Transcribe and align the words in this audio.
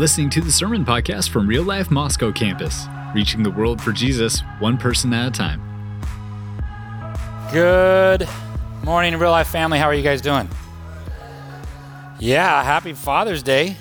listening 0.00 0.30
to 0.30 0.40
the 0.40 0.50
Sermon 0.50 0.82
Podcast 0.82 1.28
from 1.28 1.46
Real 1.46 1.62
Life 1.62 1.90
Moscow 1.90 2.32
campus, 2.32 2.86
reaching 3.14 3.42
the 3.42 3.50
world 3.50 3.82
for 3.82 3.92
Jesus 3.92 4.40
one 4.58 4.78
person 4.78 5.12
at 5.12 5.28
a 5.28 5.30
time. 5.30 5.60
Good 7.52 8.26
morning, 8.82 9.14
real 9.18 9.30
life 9.30 9.48
family. 9.48 9.78
How 9.78 9.84
are 9.84 9.94
you 9.94 10.02
guys 10.02 10.22
doing? 10.22 10.48
Yeah, 12.18 12.64
happy 12.64 12.94
Father's 12.94 13.42
Day. 13.42 13.76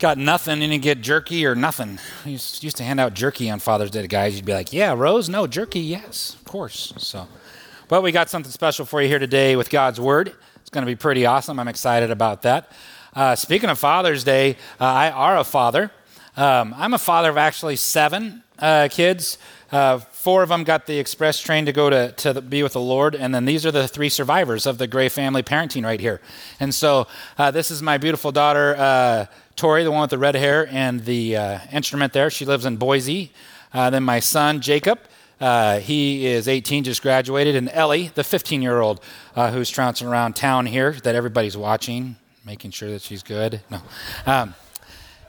Got 0.00 0.18
nothing, 0.18 0.64
and 0.64 0.72
you 0.72 0.80
get 0.80 1.00
jerky 1.00 1.46
or 1.46 1.54
nothing. 1.54 2.00
We 2.24 2.32
used 2.32 2.76
to 2.76 2.82
hand 2.82 2.98
out 2.98 3.14
jerky 3.14 3.48
on 3.50 3.60
Father's 3.60 3.92
Day 3.92 4.02
to 4.02 4.08
guys. 4.08 4.34
You'd 4.34 4.46
be 4.46 4.52
like, 4.52 4.72
"Yeah, 4.72 4.94
Rose, 4.96 5.28
no 5.28 5.46
jerky, 5.46 5.78
yes, 5.78 6.34
of 6.34 6.44
course." 6.44 6.92
So, 6.96 7.28
but 7.86 8.02
we 8.02 8.10
got 8.10 8.28
something 8.28 8.50
special 8.50 8.84
for 8.84 9.00
you 9.00 9.06
here 9.06 9.20
today 9.20 9.54
with 9.54 9.70
God's 9.70 10.00
Word. 10.00 10.34
It's 10.56 10.70
going 10.70 10.84
to 10.84 10.90
be 10.90 10.96
pretty 10.96 11.24
awesome. 11.24 11.60
I'm 11.60 11.68
excited 11.68 12.10
about 12.10 12.42
that. 12.42 12.72
Uh, 13.12 13.34
speaking 13.34 13.68
of 13.68 13.78
Father's 13.78 14.22
Day, 14.22 14.56
uh, 14.80 14.84
I 14.84 15.10
are 15.10 15.36
a 15.36 15.42
father. 15.42 15.90
Um, 16.36 16.72
I'm 16.76 16.94
a 16.94 16.98
father 16.98 17.28
of 17.28 17.36
actually 17.36 17.74
seven 17.74 18.44
uh, 18.60 18.86
kids. 18.88 19.36
Uh, 19.72 19.98
four 19.98 20.44
of 20.44 20.48
them 20.48 20.62
got 20.62 20.86
the 20.86 20.96
express 20.96 21.40
train 21.40 21.66
to 21.66 21.72
go 21.72 21.90
to, 21.90 22.12
to 22.12 22.32
the, 22.34 22.40
be 22.40 22.62
with 22.62 22.74
the 22.74 22.80
Lord, 22.80 23.16
and 23.16 23.34
then 23.34 23.46
these 23.46 23.66
are 23.66 23.72
the 23.72 23.88
three 23.88 24.08
survivors 24.08 24.64
of 24.64 24.78
the 24.78 24.86
Gray 24.86 25.08
family 25.08 25.42
parenting 25.42 25.84
right 25.84 25.98
here. 25.98 26.20
And 26.60 26.72
so 26.72 27.08
uh, 27.36 27.50
this 27.50 27.72
is 27.72 27.82
my 27.82 27.98
beautiful 27.98 28.30
daughter, 28.30 28.76
uh, 28.76 29.26
Tori, 29.56 29.82
the 29.82 29.90
one 29.90 30.02
with 30.02 30.10
the 30.10 30.18
red 30.18 30.36
hair 30.36 30.68
and 30.70 31.04
the 31.04 31.34
instrument 31.72 32.12
there. 32.12 32.30
She 32.30 32.44
lives 32.44 32.64
in 32.64 32.76
Boise. 32.76 33.32
then 33.72 34.04
my 34.04 34.20
son, 34.20 34.60
Jacob. 34.60 35.00
Uh, 35.40 35.78
he 35.78 36.26
is 36.26 36.46
18, 36.46 36.84
just 36.84 37.00
graduated, 37.00 37.56
and 37.56 37.70
Ellie, 37.70 38.08
the 38.14 38.22
15 38.22 38.60
year 38.60 38.80
old 38.80 39.02
uh, 39.34 39.50
who's 39.50 39.70
trouncing 39.70 40.06
around 40.06 40.36
town 40.36 40.66
here 40.66 40.92
that 40.92 41.14
everybody's 41.14 41.56
watching 41.56 42.16
making 42.44 42.70
sure 42.70 42.90
that 42.90 43.02
she's 43.02 43.22
good. 43.22 43.60
No. 43.70 43.80
Um, 44.26 44.54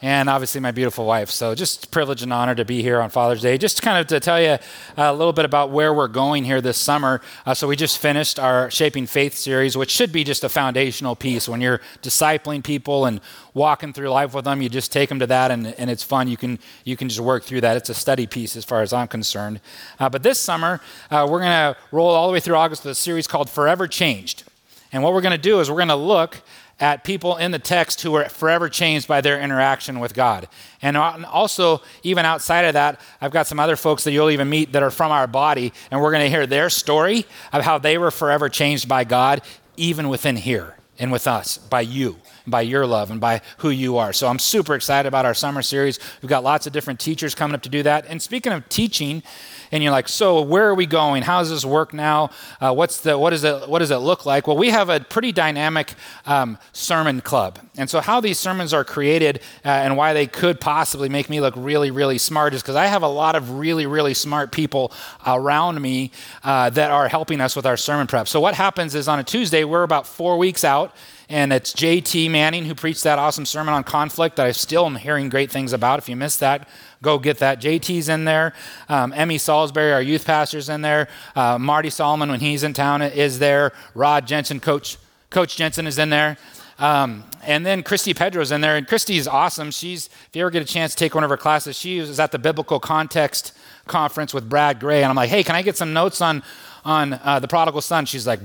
and 0.02 0.30
obviously 0.30 0.60
my 0.60 0.72
beautiful 0.72 1.06
wife. 1.06 1.30
So 1.30 1.54
just 1.54 1.92
privilege 1.92 2.24
and 2.24 2.34
honor 2.34 2.56
to 2.56 2.66
be 2.66 2.82
here 2.82 3.00
on 3.00 3.12
Father's 3.12 3.42
Day. 3.42 3.58
Just 3.60 3.84
kind 3.84 4.00
of 4.00 4.08
to 4.08 4.20
tell 4.20 4.42
you 4.42 4.58
a 4.98 5.14
little 5.14 5.34
bit 5.34 5.46
about 5.46 5.70
where 5.70 5.94
we're 5.94 6.08
going 6.08 6.44
here 6.44 6.60
this 6.60 6.78
summer. 6.78 7.22
Uh, 7.46 7.54
so 7.54 7.68
we 7.68 7.76
just 7.76 8.00
finished 8.00 8.40
our 8.40 8.72
Shaping 8.72 9.06
Faith 9.06 9.36
series, 9.36 9.78
which 9.78 9.92
should 9.92 10.12
be 10.12 10.24
just 10.24 10.44
a 10.44 10.50
foundational 10.50 11.16
piece. 11.16 11.48
When 11.48 11.62
you're 11.62 11.82
discipling 12.02 12.64
people 12.64 13.06
and 13.06 13.22
walking 13.54 13.94
through 13.94 14.10
life 14.10 14.34
with 14.34 14.46
them, 14.46 14.64
you 14.64 14.70
just 14.70 14.92
take 14.92 15.10
them 15.10 15.20
to 15.20 15.28
that, 15.28 15.52
and, 15.52 15.68
and 15.68 15.90
it's 15.92 16.04
fun. 16.04 16.28
You 16.28 16.38
can 16.38 16.58
you 16.84 16.98
can 16.98 17.08
just 17.08 17.20
work 17.20 17.44
through 17.44 17.62
that. 17.62 17.78
It's 17.78 17.90
a 17.90 17.94
study 17.94 18.26
piece 18.26 18.56
as 18.56 18.66
far 18.66 18.82
as 18.82 18.94
I'm 18.94 19.08
concerned. 19.08 19.62
Uh, 20.00 20.10
but 20.10 20.24
this 20.24 20.40
summer 20.40 20.82
uh, 21.12 21.28
we're 21.30 21.42
going 21.42 21.52
to 21.52 21.78
roll 21.92 22.10
all 22.10 22.26
the 22.26 22.34
way 22.34 22.40
through 22.40 22.56
August 22.56 22.86
with 22.86 22.94
a 22.94 22.96
series 22.96 23.28
called 23.28 23.50
Forever 23.52 23.88
Changed. 23.88 24.46
And 24.92 25.04
what 25.04 25.14
we're 25.14 25.22
going 25.22 25.32
to 25.32 25.38
do 25.38 25.60
is 25.60 25.70
we're 25.70 25.78
going 25.78 25.88
to 25.90 25.96
look 25.96 26.42
at 26.82 27.04
people 27.04 27.38
in 27.38 27.52
the 27.52 27.60
text 27.60 28.02
who 28.02 28.12
were 28.12 28.26
forever 28.26 28.68
changed 28.68 29.08
by 29.08 29.22
their 29.22 29.40
interaction 29.40 30.00
with 30.00 30.14
God. 30.14 30.50
And 30.82 30.98
also, 30.98 31.82
even 32.04 32.26
outside 32.26 32.66
of 32.66 32.74
that, 32.74 33.00
I've 33.22 33.32
got 33.32 33.48
some 33.48 33.60
other 33.60 33.76
folks 33.76 34.04
that 34.04 34.12
you'll 34.12 34.32
even 34.32 34.50
meet 34.50 34.74
that 34.74 34.82
are 34.82 34.92
from 34.92 35.12
our 35.12 35.28
body, 35.28 35.72
and 35.92 36.02
we're 36.02 36.12
going 36.12 36.26
to 36.26 36.30
hear 36.30 36.48
their 36.48 36.70
story 36.70 37.26
of 37.54 37.64
how 37.64 37.78
they 37.78 37.98
were 37.98 38.12
forever 38.12 38.50
changed 38.50 38.90
by 38.90 39.04
God, 39.04 39.42
even 39.78 40.10
within 40.10 40.36
here 40.36 40.76
and 41.00 41.12
with 41.12 41.28
us, 41.28 41.58
by 41.58 41.82
you, 41.82 42.18
by 42.52 42.62
your 42.62 42.86
love, 42.86 43.10
and 43.10 43.20
by 43.20 43.42
who 43.58 43.70
you 43.70 43.98
are. 43.98 44.14
So 44.14 44.28
I'm 44.28 44.40
super 44.40 44.76
excited 44.76 45.08
about 45.08 45.26
our 45.26 45.34
summer 45.34 45.62
series. 45.62 46.00
We've 46.22 46.30
got 46.30 46.44
lots 46.44 46.68
of 46.68 46.74
different 46.74 47.00
teachers 47.00 47.34
coming 47.34 47.56
up 47.56 47.64
to 47.64 47.70
do 47.70 47.82
that. 47.84 48.06
And 48.08 48.22
speaking 48.22 48.54
of 48.54 48.68
teaching, 48.70 49.24
and 49.72 49.82
you're 49.82 49.92
like, 49.92 50.10
so 50.10 50.42
where 50.42 50.68
are 50.68 50.76
we 50.76 50.86
going? 50.86 51.24
How 51.24 51.40
does 51.40 51.50
this 51.50 51.64
work 51.64 51.94
now? 51.94 52.30
Uh, 52.60 52.74
what's 52.74 53.02
the, 53.02 53.18
what, 53.18 53.34
is 53.34 53.44
it, 53.44 53.70
what 53.70 53.80
does 53.80 53.92
it 53.92 53.98
look 53.98 54.26
like? 54.26 54.46
Well, 54.46 54.58
we 54.58 54.70
have 54.70 54.90
a 54.90 55.00
pretty 55.00 55.32
dynamic 55.32 55.94
um, 56.26 56.58
sermon 56.74 57.22
club. 57.22 57.60
And 57.78 57.90
so, 57.90 58.02
how 58.02 58.20
these 58.20 58.38
sermons 58.38 58.74
are 58.74 58.84
created 58.84 59.38
uh, 59.64 59.70
and 59.70 59.96
why 59.96 60.14
they 60.14 60.28
could 60.28 60.60
possibly 60.60 61.08
make 61.08 61.30
me 61.30 61.40
look 61.40 61.54
really, 61.56 61.90
really 61.90 62.18
smart 62.18 62.54
is 62.54 62.62
because 62.62 62.76
I 62.76 62.88
have 62.88 63.02
a 63.02 63.08
lot 63.08 63.36
of 63.36 63.52
really, 63.52 63.86
really 63.86 64.14
smart 64.14 64.52
people 64.52 64.92
around 65.26 65.82
me 65.82 66.12
uh, 66.44 66.70
that 66.72 66.92
are 66.92 67.08
helping 67.08 67.40
us 67.40 67.56
with 67.56 67.66
our 67.66 67.78
sermon 67.78 68.08
prep. 68.08 68.28
So, 68.28 68.42
what 68.42 68.56
happens 68.56 68.94
is 68.94 69.08
on 69.08 69.20
a 69.20 69.24
Tuesday, 69.24 69.64
we're 69.64 69.84
about 69.84 70.06
four 70.06 70.38
weeks 70.38 70.64
out 70.66 70.94
and 71.32 71.54
it's 71.54 71.72
JT 71.72 72.30
Manning 72.30 72.66
who 72.66 72.76
preached 72.76 73.04
that 73.04 73.18
awesome 73.18 73.46
sermon 73.46 73.74
on 73.74 73.86
conflict 73.86 74.36
that 74.36 74.46
I 74.46 74.52
still 74.52 74.86
am 74.86 74.98
hearing 74.98 75.30
great 75.30 75.50
things 75.50 75.72
about. 75.72 75.98
If 75.98 76.10
you 76.10 76.18
missed 76.18 76.42
that, 76.42 76.68
go 77.02 77.20
get 77.20 77.38
that. 77.40 77.62
JT's 77.62 78.10
in 78.10 78.26
there. 78.26 78.54
Um, 78.90 79.14
Emmy 79.14 79.38
Salisbury, 79.38 79.94
our 79.94 80.02
youth 80.02 80.26
pastor's 80.26 80.68
in 80.68 80.82
there. 80.82 81.08
Uh, 81.34 81.58
Marty 81.58 81.90
Solomon, 81.90 82.30
when 82.30 82.42
he's 82.42 82.64
in 82.64 82.74
town, 82.74 83.02
is 83.02 83.40
there. 83.40 83.72
Rod 83.96 84.28
Jensen, 84.28 84.60
Coach 84.60 84.98
Coach 85.30 85.56
Jensen 85.56 85.88
is 85.88 85.98
in 85.98 86.10
there. 86.10 86.38
Um, 86.78 87.24
and 87.44 87.66
then 87.66 87.82
Christy 87.82 88.14
Pedro's 88.14 88.52
in 88.52 88.60
there. 88.60 88.76
And 88.76 88.86
Christy's 88.86 89.26
awesome. 89.26 89.72
She's, 89.72 90.08
if 90.08 90.36
you 90.36 90.42
ever 90.42 90.52
get 90.52 90.62
a 90.62 90.66
chance 90.66 90.92
to 90.92 90.98
take 90.98 91.16
one 91.16 91.24
of 91.24 91.30
her 91.30 91.38
classes, 91.38 91.78
she 91.78 92.02
was 92.02 92.20
at 92.20 92.34
the 92.34 92.40
Biblical 92.40 92.82
Context 92.82 93.54
Conference 93.88 94.34
with 94.34 94.50
Brad 94.50 94.82
Gray. 94.82 95.02
And 95.02 95.10
I'm 95.10 95.16
like, 95.16 95.30
hey, 95.30 95.46
can 95.46 95.56
I 95.56 95.62
get 95.62 95.78
some 95.78 95.94
notes 95.94 96.20
on, 96.20 96.44
on 96.84 97.14
uh, 97.14 97.40
the 97.40 97.48
prodigal 97.48 97.80
son? 97.80 98.06
She's 98.06 98.28
like, 98.28 98.42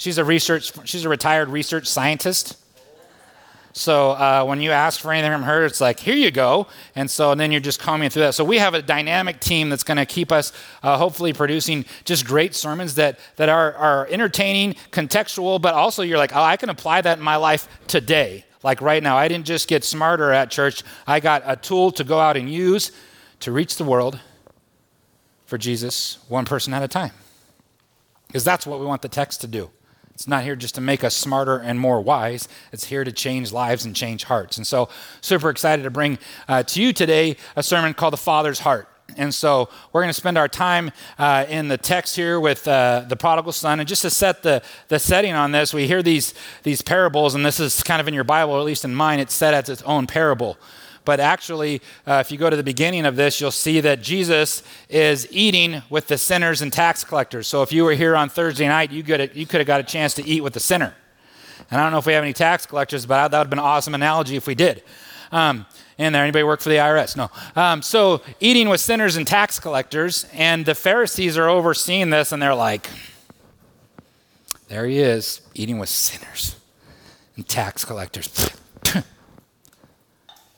She's 0.00 0.16
a 0.16 0.24
research, 0.24 0.72
she's 0.88 1.04
a 1.04 1.10
retired 1.10 1.50
research 1.50 1.86
scientist. 1.86 2.56
So 3.74 4.12
uh, 4.12 4.44
when 4.44 4.62
you 4.62 4.70
ask 4.70 4.98
for 4.98 5.12
anything 5.12 5.30
from 5.30 5.42
her, 5.42 5.66
it's 5.66 5.78
like, 5.78 6.00
here 6.00 6.14
you 6.14 6.30
go. 6.30 6.68
And 6.96 7.10
so 7.10 7.32
and 7.32 7.38
then 7.38 7.52
you're 7.52 7.60
just 7.60 7.80
combing 7.80 8.08
through 8.08 8.22
that. 8.22 8.34
So 8.34 8.42
we 8.42 8.56
have 8.56 8.72
a 8.72 8.80
dynamic 8.80 9.40
team 9.40 9.68
that's 9.68 9.84
going 9.84 9.98
to 9.98 10.06
keep 10.06 10.32
us 10.32 10.54
uh, 10.82 10.96
hopefully 10.96 11.34
producing 11.34 11.84
just 12.06 12.24
great 12.24 12.54
sermons 12.54 12.94
that, 12.94 13.18
that 13.36 13.50
are, 13.50 13.74
are 13.74 14.06
entertaining, 14.06 14.72
contextual, 14.90 15.60
but 15.60 15.74
also 15.74 16.02
you're 16.02 16.16
like, 16.16 16.34
oh, 16.34 16.42
I 16.42 16.56
can 16.56 16.70
apply 16.70 17.02
that 17.02 17.18
in 17.18 17.24
my 17.24 17.36
life 17.36 17.68
today. 17.86 18.46
Like 18.62 18.80
right 18.80 19.02
now, 19.02 19.18
I 19.18 19.28
didn't 19.28 19.44
just 19.44 19.68
get 19.68 19.84
smarter 19.84 20.32
at 20.32 20.50
church, 20.50 20.82
I 21.06 21.20
got 21.20 21.42
a 21.44 21.56
tool 21.56 21.92
to 21.92 22.04
go 22.04 22.18
out 22.18 22.38
and 22.38 22.50
use 22.50 22.90
to 23.40 23.52
reach 23.52 23.76
the 23.76 23.84
world 23.84 24.18
for 25.44 25.58
Jesus, 25.58 26.18
one 26.28 26.46
person 26.46 26.72
at 26.72 26.82
a 26.82 26.88
time. 26.88 27.12
Because 28.28 28.44
that's 28.44 28.66
what 28.66 28.80
we 28.80 28.86
want 28.86 29.02
the 29.02 29.08
text 29.10 29.42
to 29.42 29.46
do. 29.46 29.68
It's 30.20 30.28
not 30.28 30.44
here 30.44 30.54
just 30.54 30.74
to 30.74 30.82
make 30.82 31.02
us 31.02 31.16
smarter 31.16 31.56
and 31.56 31.80
more 31.80 31.98
wise. 31.98 32.46
It's 32.72 32.84
here 32.84 33.04
to 33.04 33.10
change 33.10 33.52
lives 33.52 33.86
and 33.86 33.96
change 33.96 34.24
hearts. 34.24 34.58
And 34.58 34.66
so, 34.66 34.90
super 35.22 35.48
excited 35.48 35.84
to 35.84 35.90
bring 35.90 36.18
uh, 36.46 36.62
to 36.64 36.82
you 36.82 36.92
today 36.92 37.38
a 37.56 37.62
sermon 37.62 37.94
called 37.94 38.12
The 38.12 38.18
Father's 38.18 38.58
Heart. 38.58 38.86
And 39.16 39.34
so, 39.34 39.70
we're 39.94 40.02
going 40.02 40.10
to 40.10 40.20
spend 40.20 40.36
our 40.36 40.46
time 40.46 40.90
uh, 41.18 41.46
in 41.48 41.68
the 41.68 41.78
text 41.78 42.16
here 42.16 42.38
with 42.38 42.68
uh, 42.68 43.06
the 43.08 43.16
prodigal 43.16 43.52
son. 43.52 43.80
And 43.80 43.88
just 43.88 44.02
to 44.02 44.10
set 44.10 44.42
the, 44.42 44.62
the 44.88 44.98
setting 44.98 45.32
on 45.32 45.52
this, 45.52 45.72
we 45.72 45.86
hear 45.86 46.02
these, 46.02 46.34
these 46.64 46.82
parables, 46.82 47.34
and 47.34 47.46
this 47.46 47.58
is 47.58 47.82
kind 47.82 47.98
of 47.98 48.06
in 48.06 48.12
your 48.12 48.22
Bible, 48.22 48.52
or 48.52 48.58
at 48.58 48.66
least 48.66 48.84
in 48.84 48.94
mine, 48.94 49.20
it's 49.20 49.32
set 49.32 49.54
as 49.54 49.70
its 49.70 49.80
own 49.84 50.06
parable. 50.06 50.58
But 51.04 51.20
actually, 51.20 51.80
uh, 52.06 52.22
if 52.24 52.30
you 52.30 52.38
go 52.38 52.50
to 52.50 52.56
the 52.56 52.62
beginning 52.62 53.06
of 53.06 53.16
this, 53.16 53.40
you'll 53.40 53.50
see 53.50 53.80
that 53.80 54.02
Jesus 54.02 54.62
is 54.88 55.26
eating 55.30 55.82
with 55.88 56.08
the 56.08 56.18
sinners 56.18 56.62
and 56.62 56.72
tax 56.72 57.04
collectors. 57.04 57.46
So 57.46 57.62
if 57.62 57.72
you 57.72 57.84
were 57.84 57.94
here 57.94 58.14
on 58.14 58.28
Thursday 58.28 58.68
night, 58.68 58.92
you 58.92 59.02
could 59.02 59.34
you 59.34 59.46
could 59.46 59.60
have 59.60 59.66
got 59.66 59.80
a 59.80 59.84
chance 59.84 60.14
to 60.14 60.26
eat 60.26 60.42
with 60.42 60.52
the 60.52 60.60
sinner. 60.60 60.94
And 61.70 61.80
I 61.80 61.84
don't 61.84 61.92
know 61.92 61.98
if 61.98 62.06
we 62.06 62.12
have 62.12 62.24
any 62.24 62.32
tax 62.32 62.66
collectors, 62.66 63.06
but 63.06 63.28
that 63.28 63.38
would 63.38 63.44
have 63.44 63.50
been 63.50 63.58
an 63.58 63.64
awesome 63.64 63.94
analogy 63.94 64.36
if 64.36 64.46
we 64.46 64.54
did. 64.54 64.82
Um, 65.32 65.66
in 65.98 66.12
there, 66.12 66.22
anybody 66.22 66.42
work 66.42 66.60
for 66.60 66.70
the 66.70 66.76
IRS? 66.76 67.16
No. 67.16 67.30
Um, 67.54 67.82
so 67.82 68.22
eating 68.40 68.68
with 68.68 68.80
sinners 68.80 69.16
and 69.16 69.26
tax 69.26 69.60
collectors, 69.60 70.26
and 70.32 70.64
the 70.64 70.74
Pharisees 70.74 71.36
are 71.36 71.48
overseeing 71.48 72.10
this, 72.10 72.32
and 72.32 72.42
they're 72.42 72.54
like, 72.54 72.88
"There 74.68 74.86
he 74.86 74.98
is, 74.98 75.42
eating 75.54 75.78
with 75.78 75.88
sinners 75.88 76.56
and 77.36 77.46
tax 77.46 77.84
collectors." 77.84 78.50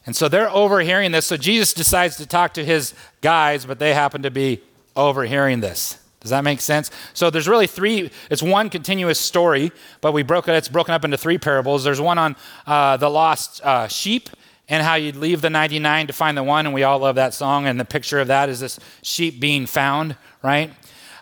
And 0.05 0.17
so 0.17 0.29
they're 0.29 0.51
overhearing 0.51 1.13
this. 1.13 1.27
So 1.27 1.37
Jesus 1.37 1.73
decides 1.73 2.17
to 2.17 2.27
talk 2.27 2.55
to 2.55 2.65
his 2.65 2.95
guys, 3.21 3.65
but 3.65 3.79
they 3.79 3.95
happen 3.95 4.23
to 4.23 4.31
be 4.31 4.61
overhearing 4.97 5.61
this. 5.61 5.99
Does 6.21 6.31
that 6.31 6.45
make 6.45 6.61
sense? 6.61 6.91
So 7.15 7.31
there's 7.31 7.49
really 7.49 7.67
three. 7.67 8.11
It's 8.31 8.43
one 8.43 8.71
continuous 8.71 9.19
story, 9.19 9.73
but 10.01 10.13
we 10.13 10.23
broke 10.23 10.47
it. 10.47 10.55
It's 10.55 10.69
broken 10.69 10.95
up 10.95 11.05
into 11.05 11.17
three 11.17 11.39
parables. 11.39 11.83
There's 11.83 12.01
one 12.01 12.19
on 12.19 12.37
uh, 12.67 12.97
the 12.97 13.09
lost 13.09 13.61
uh, 13.65 13.89
sheep 13.89 14.31
and 14.69 14.85
how 14.85 14.95
you'd 14.95 15.17
leave 15.17 15.41
the 15.41 15.51
99 15.51 16.07
to 16.07 16.13
find 16.13 16.37
the 16.37 16.43
one, 16.45 16.67
and 16.67 16.75
we 16.75 16.85
all 16.85 17.01
love 17.01 17.17
that 17.17 17.35
song. 17.35 17.67
And 17.67 17.79
the 17.79 17.85
picture 17.85 18.21
of 18.21 18.29
that 18.29 18.49
is 18.49 18.61
this 18.61 18.79
sheep 19.03 19.41
being 19.41 19.67
found, 19.67 20.17
right? 20.43 20.71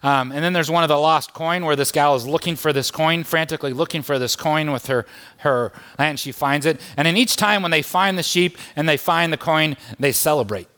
Um, 0.03 0.33
and 0.33 0.43
then 0.43 0.53
there's 0.53 0.71
one 0.71 0.83
of 0.83 0.89
the 0.89 0.99
lost 0.99 1.35
coin 1.35 1.65
where 1.65 1.77
this 1.77 1.93
gal 1.93 2.15
is 2.15 2.27
looking 2.27 2.57
for 2.57 2.73
this 2.73 2.91
coin, 2.91 3.25
frantically 3.25 3.73
looking 3.73 4.03
for 4.03 4.19
this 4.19 4.35
coin 4.35 4.71
with 4.71 4.87
her, 4.87 5.07
her 5.41 5.73
and 5.99 6.19
she 6.19 6.33
finds 6.33 6.67
it. 6.67 6.81
And 6.97 7.07
in 7.07 7.17
each 7.17 7.37
time 7.37 7.63
when 7.63 7.71
they 7.71 7.83
find 7.83 8.19
the 8.19 8.23
sheep 8.23 8.59
and 8.77 8.89
they 8.89 8.97
find 8.97 9.33
the 9.33 9.37
coin, 9.37 9.77
they 9.99 10.13
celebrate. 10.13 10.69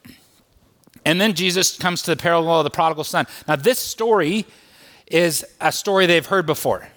And 1.04 1.20
then 1.20 1.34
Jesus 1.34 1.76
comes 1.76 2.02
to 2.02 2.12
the 2.12 2.16
parable 2.16 2.58
of 2.58 2.64
the 2.64 2.70
prodigal 2.70 3.04
son. 3.04 3.26
Now, 3.48 3.56
this 3.56 3.78
story 3.78 4.46
is 5.06 5.44
a 5.60 5.72
story 5.72 6.06
they've 6.06 6.24
heard 6.24 6.46
before. 6.46 6.88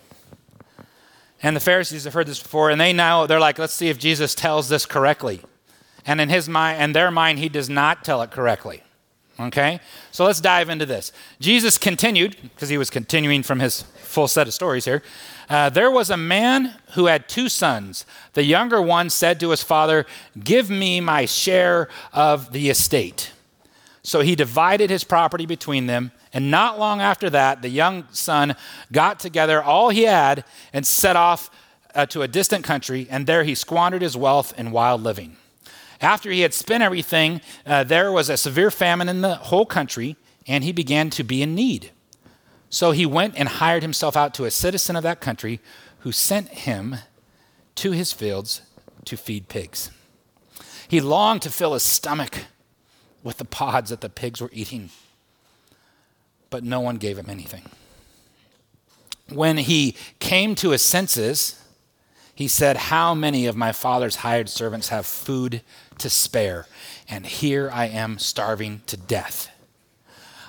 And 1.41 1.55
the 1.55 1.59
Pharisees 1.59 2.05
have 2.05 2.13
heard 2.13 2.27
this 2.27 2.41
before, 2.41 2.69
and 2.69 2.79
they 2.79 2.93
now 2.93 3.25
they're 3.27 3.39
like, 3.39 3.59
let's 3.59 3.73
see 3.73 3.89
if 3.89 3.99
Jesus 3.99 4.33
tells 4.33 4.69
this 4.69 4.85
correctly. 4.85 5.41
And 6.05 6.21
in 6.21 6.29
his 6.29 6.47
mind, 6.47 6.81
and 6.81 6.95
their 6.95 7.11
mind, 7.11 7.39
he 7.39 7.49
does 7.49 7.69
not 7.69 8.03
tell 8.03 8.21
it 8.21 8.31
correctly 8.31 8.83
Okay? 9.39 9.79
So 10.11 10.25
let's 10.25 10.39
dive 10.39 10.69
into 10.69 10.85
this. 10.85 11.11
Jesus 11.39 11.77
continued, 11.77 12.37
because 12.41 12.69
he 12.69 12.77
was 12.77 12.89
continuing 12.89 13.43
from 13.43 13.59
his 13.59 13.81
full 13.81 14.27
set 14.27 14.47
of 14.47 14.53
stories 14.53 14.85
here. 14.85 15.03
Uh, 15.49 15.69
there 15.69 15.91
was 15.91 16.09
a 16.09 16.17
man 16.17 16.73
who 16.93 17.07
had 17.07 17.27
two 17.27 17.49
sons. 17.49 18.05
The 18.33 18.43
younger 18.43 18.81
one 18.81 19.09
said 19.09 19.39
to 19.41 19.49
his 19.49 19.61
father, 19.61 20.05
Give 20.41 20.69
me 20.69 21.01
my 21.01 21.25
share 21.25 21.89
of 22.13 22.51
the 22.51 22.69
estate. 22.69 23.31
So 24.03 24.21
he 24.21 24.35
divided 24.35 24.89
his 24.89 25.03
property 25.03 25.45
between 25.45 25.87
them. 25.87 26.11
And 26.31 26.51
not 26.51 26.79
long 26.79 27.01
after 27.01 27.29
that, 27.29 27.61
the 27.61 27.69
young 27.69 28.05
son 28.11 28.55
got 28.91 29.19
together 29.19 29.61
all 29.61 29.89
he 29.89 30.03
had 30.03 30.43
and 30.73 30.85
set 30.85 31.15
off 31.15 31.49
uh, 31.93 32.05
to 32.07 32.21
a 32.21 32.27
distant 32.27 32.63
country, 32.63 33.07
and 33.09 33.25
there 33.25 33.43
he 33.43 33.55
squandered 33.55 34.01
his 34.01 34.17
wealth 34.17 34.53
in 34.59 34.71
wild 34.71 35.01
living. 35.01 35.37
After 36.01 36.29
he 36.31 36.41
had 36.41 36.53
spent 36.53 36.83
everything, 36.83 37.41
uh, 37.65 37.83
there 37.83 38.11
was 38.11 38.29
a 38.29 38.37
severe 38.37 38.71
famine 38.71 39.09
in 39.09 39.21
the 39.21 39.35
whole 39.35 39.65
country, 39.65 40.17
and 40.47 40.63
he 40.63 40.71
began 40.71 41.09
to 41.11 41.23
be 41.23 41.41
in 41.41 41.55
need. 41.55 41.91
So 42.69 42.91
he 42.91 43.05
went 43.05 43.35
and 43.37 43.47
hired 43.47 43.83
himself 43.83 44.17
out 44.17 44.33
to 44.35 44.45
a 44.45 44.51
citizen 44.51 44.95
of 44.95 45.03
that 45.03 45.21
country 45.21 45.59
who 45.99 46.11
sent 46.11 46.49
him 46.49 46.97
to 47.75 47.91
his 47.91 48.11
fields 48.11 48.61
to 49.05 49.17
feed 49.17 49.47
pigs. 49.47 49.91
He 50.87 51.01
longed 51.01 51.41
to 51.43 51.49
fill 51.49 51.73
his 51.73 51.83
stomach 51.83 52.45
with 53.23 53.37
the 53.37 53.45
pods 53.45 53.89
that 53.89 54.01
the 54.01 54.09
pigs 54.09 54.41
were 54.41 54.51
eating, 54.53 54.89
but 56.49 56.63
no 56.63 56.79
one 56.79 56.97
gave 56.97 57.17
him 57.17 57.29
anything. 57.29 57.63
When 59.29 59.57
he 59.57 59.95
came 60.19 60.53
to 60.55 60.69
his 60.69 60.83
senses, 60.83 61.59
he 62.35 62.47
said, 62.47 62.77
How 62.77 63.15
many 63.15 63.47
of 63.47 63.55
my 63.55 63.71
father's 63.71 64.17
hired 64.17 64.49
servants 64.49 64.89
have 64.89 65.05
food 65.05 65.61
to 65.99 66.09
spare? 66.09 66.67
And 67.07 67.25
here 67.25 67.69
I 67.71 67.85
am 67.87 68.17
starving 68.17 68.81
to 68.87 68.97
death. 68.97 69.49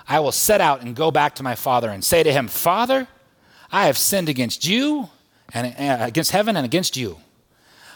I 0.08 0.20
will 0.20 0.32
set 0.32 0.60
out 0.60 0.82
and 0.82 0.94
go 0.94 1.10
back 1.10 1.34
to 1.36 1.42
my 1.42 1.54
father 1.54 1.90
and 1.90 2.04
say 2.04 2.22
to 2.22 2.32
him, 2.32 2.48
Father, 2.48 3.08
I 3.72 3.86
have 3.86 3.98
sinned 3.98 4.28
against 4.28 4.66
you 4.66 5.10
and 5.52 5.66
uh, 5.78 6.04
against 6.04 6.30
heaven 6.30 6.56
and 6.56 6.64
against 6.64 6.96
you. 6.96 7.18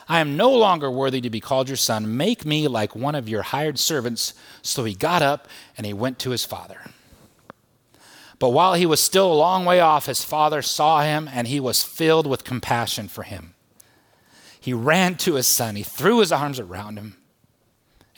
I 0.09 0.19
am 0.19 0.37
no 0.37 0.51
longer 0.51 0.91
worthy 0.91 1.21
to 1.21 1.31
be 1.31 1.39
called 1.39 1.69
your 1.69 1.77
son. 1.77 2.17
Make 2.17 2.45
me 2.45 2.67
like 2.67 2.97
one 2.97 3.15
of 3.15 3.29
your 3.29 3.43
hired 3.43 3.79
servants. 3.79 4.35
So 4.61 4.85
he 4.85 4.95
got 4.95 5.23
up 5.23 5.47
and 5.77 5.87
he 5.87 5.93
went 5.93 6.19
to 6.21 6.31
his 6.31 6.45
father. 6.45 6.81
But 8.41 8.51
while 8.51 8.75
he 8.75 8.87
was 8.87 9.01
still 9.01 9.33
a 9.33 9.35
long 9.35 9.65
way 9.65 9.79
off, 9.79 10.07
his 10.07 10.25
father 10.25 10.63
saw 10.63 11.03
him 11.03 11.31
and 11.33 11.47
he 11.47 11.61
was 11.61 11.85
filled 11.85 12.27
with 12.27 12.43
compassion 12.43 13.07
for 13.07 13.23
him. 13.23 13.55
He 14.59 14.73
ran 14.73 15.15
to 15.19 15.35
his 15.35 15.47
son, 15.47 15.77
he 15.77 15.83
threw 15.83 16.19
his 16.19 16.33
arms 16.33 16.59
around 16.59 16.99
him, 16.99 17.17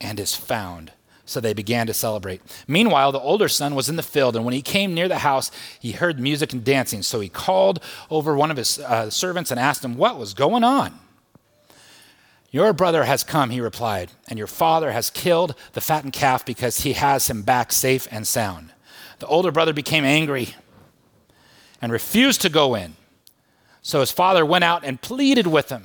and 0.00 0.20
is 0.20 0.34
found. 0.34 0.92
So 1.24 1.40
they 1.40 1.54
began 1.54 1.88
to 1.88 1.94
celebrate. 1.94 2.40
Meanwhile, 2.68 3.10
the 3.10 3.18
older 3.18 3.48
son 3.48 3.74
was 3.74 3.88
in 3.88 3.96
the 3.96 4.02
field, 4.02 4.36
and 4.36 4.44
when 4.44 4.54
he 4.54 4.62
came 4.62 4.94
near 4.94 5.08
the 5.08 5.18
house, 5.18 5.50
he 5.80 5.92
heard 5.92 6.20
music 6.20 6.52
and 6.52 6.64
dancing. 6.64 7.02
So 7.02 7.18
he 7.18 7.28
called 7.28 7.82
over 8.10 8.36
one 8.36 8.52
of 8.52 8.56
his 8.56 8.78
uh, 8.78 9.10
servants 9.10 9.50
and 9.50 9.58
asked 9.58 9.84
him 9.84 9.96
what 9.96 10.18
was 10.18 10.34
going 10.34 10.62
on. 10.62 10.98
Your 12.52 12.72
brother 12.72 13.04
has 13.04 13.24
come, 13.24 13.50
he 13.50 13.60
replied, 13.60 14.12
and 14.28 14.38
your 14.38 14.46
father 14.46 14.92
has 14.92 15.10
killed 15.10 15.56
the 15.72 15.80
fattened 15.80 16.12
calf 16.12 16.44
because 16.44 16.80
he 16.80 16.92
has 16.92 17.28
him 17.28 17.42
back 17.42 17.72
safe 17.72 18.06
and 18.10 18.26
sound. 18.26 18.72
The 19.18 19.26
older 19.26 19.50
brother 19.50 19.72
became 19.72 20.04
angry 20.04 20.54
and 21.82 21.90
refused 21.90 22.40
to 22.42 22.48
go 22.48 22.74
in. 22.74 22.94
So 23.82 24.00
his 24.00 24.12
father 24.12 24.46
went 24.46 24.64
out 24.64 24.84
and 24.84 25.00
pleaded 25.00 25.46
with 25.46 25.70
him. 25.70 25.84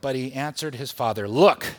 But 0.00 0.16
he 0.16 0.32
answered 0.32 0.74
his 0.74 0.92
father, 0.92 1.28
Look, 1.28 1.74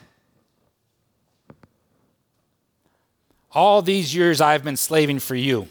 All 3.54 3.82
these 3.82 4.16
years 4.16 4.40
I've 4.40 4.64
been 4.64 4.78
slaving 4.78 5.20
for 5.20 5.36
you 5.36 5.68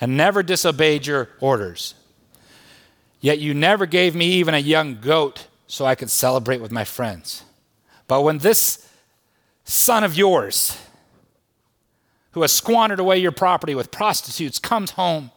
and 0.00 0.16
never 0.16 0.42
disobeyed 0.42 1.06
your 1.06 1.30
orders. 1.40 1.94
Yet 3.20 3.38
you 3.38 3.54
never 3.54 3.86
gave 3.86 4.14
me 4.14 4.26
even 4.32 4.54
a 4.54 4.58
young 4.58 5.00
goat 5.00 5.46
so 5.66 5.84
I 5.84 5.94
could 5.94 6.10
celebrate 6.10 6.60
with 6.60 6.70
my 6.70 6.84
friends. 6.84 7.42
But 8.06 8.22
when 8.22 8.38
this 8.38 8.88
son 9.64 10.04
of 10.04 10.14
yours, 10.16 10.78
who 12.32 12.42
has 12.42 12.52
squandered 12.52 13.00
away 13.00 13.18
your 13.18 13.32
property 13.32 13.74
with 13.74 13.90
prostitutes, 13.90 14.58
comes 14.58 14.92
home 14.92 15.30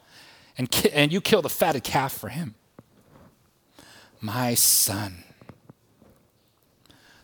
and, 0.57 0.69
ki- 0.69 0.91
and 0.91 1.11
you 1.11 1.21
kill 1.21 1.41
the 1.41 1.49
fatted 1.49 1.83
calf 1.83 2.11
for 2.11 2.27
him, 2.29 2.55
my 4.21 4.53
son, 4.53 5.23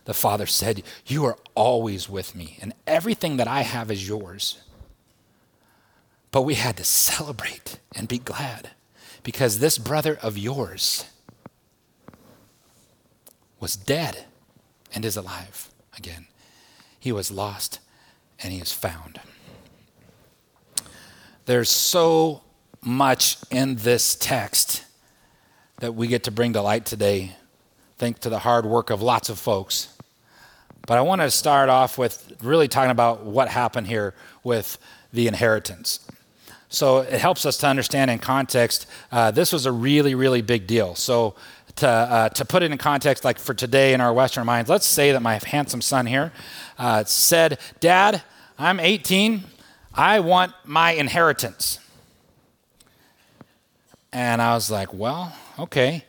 the 0.06 0.14
father 0.14 0.46
said, 0.46 0.82
You 1.04 1.26
are 1.26 1.36
always 1.54 2.08
with 2.08 2.34
me, 2.34 2.58
and 2.62 2.72
everything 2.86 3.36
that 3.36 3.48
I 3.48 3.62
have 3.62 3.90
is 3.90 4.08
yours. 4.08 4.60
But 6.30 6.42
we 6.42 6.54
had 6.54 6.76
to 6.78 6.84
celebrate 6.84 7.78
and 7.94 8.08
be 8.08 8.18
glad 8.18 8.70
because 9.22 9.58
this 9.58 9.78
brother 9.78 10.18
of 10.22 10.38
yours 10.38 11.04
was 13.60 13.76
dead 13.76 14.24
and 14.94 15.04
is 15.04 15.16
alive 15.16 15.70
again. 15.96 16.26
He 16.98 17.10
was 17.10 17.30
lost 17.30 17.80
and 18.42 18.52
he 18.52 18.60
is 18.60 18.72
found. 18.72 19.20
There's 21.46 21.70
so 21.70 22.42
much 22.82 23.38
in 23.50 23.76
this 23.76 24.14
text 24.14 24.84
that 25.80 25.94
we 25.94 26.06
get 26.06 26.24
to 26.24 26.30
bring 26.30 26.52
to 26.52 26.62
light 26.62 26.84
today, 26.86 27.36
thanks 27.98 28.20
to 28.20 28.28
the 28.28 28.40
hard 28.40 28.66
work 28.66 28.90
of 28.90 29.02
lots 29.02 29.28
of 29.28 29.38
folks. 29.38 29.95
But 30.86 30.98
I 30.98 31.00
want 31.02 31.20
to 31.20 31.30
start 31.30 31.68
off 31.68 31.98
with 31.98 32.36
really 32.42 32.68
talking 32.68 32.92
about 32.92 33.24
what 33.24 33.48
happened 33.48 33.88
here 33.88 34.14
with 34.44 34.78
the 35.12 35.26
inheritance. 35.26 36.00
So 36.68 36.98
it 36.98 37.20
helps 37.20 37.44
us 37.44 37.56
to 37.58 37.66
understand 37.66 38.10
in 38.10 38.18
context, 38.18 38.86
uh, 39.12 39.30
this 39.30 39.52
was 39.52 39.66
a 39.66 39.72
really, 39.72 40.14
really 40.14 40.42
big 40.42 40.66
deal. 40.66 40.94
So 40.94 41.34
to, 41.76 41.88
uh, 41.88 42.28
to 42.30 42.44
put 42.44 42.62
it 42.62 42.70
in 42.70 42.78
context, 42.78 43.24
like 43.24 43.38
for 43.38 43.54
today 43.54 43.94
in 43.94 44.00
our 44.00 44.12
Western 44.12 44.46
minds, 44.46 44.70
let's 44.70 44.86
say 44.86 45.12
that 45.12 45.20
my 45.20 45.40
handsome 45.44 45.80
son 45.80 46.06
here 46.06 46.32
uh, 46.78 47.04
said, 47.04 47.58
Dad, 47.80 48.22
I'm 48.58 48.80
18. 48.80 49.44
I 49.94 50.20
want 50.20 50.52
my 50.64 50.92
inheritance. 50.92 51.78
And 54.12 54.40
I 54.40 54.54
was 54.54 54.70
like, 54.70 54.94
well, 54.94 55.34
okay. 55.58 56.04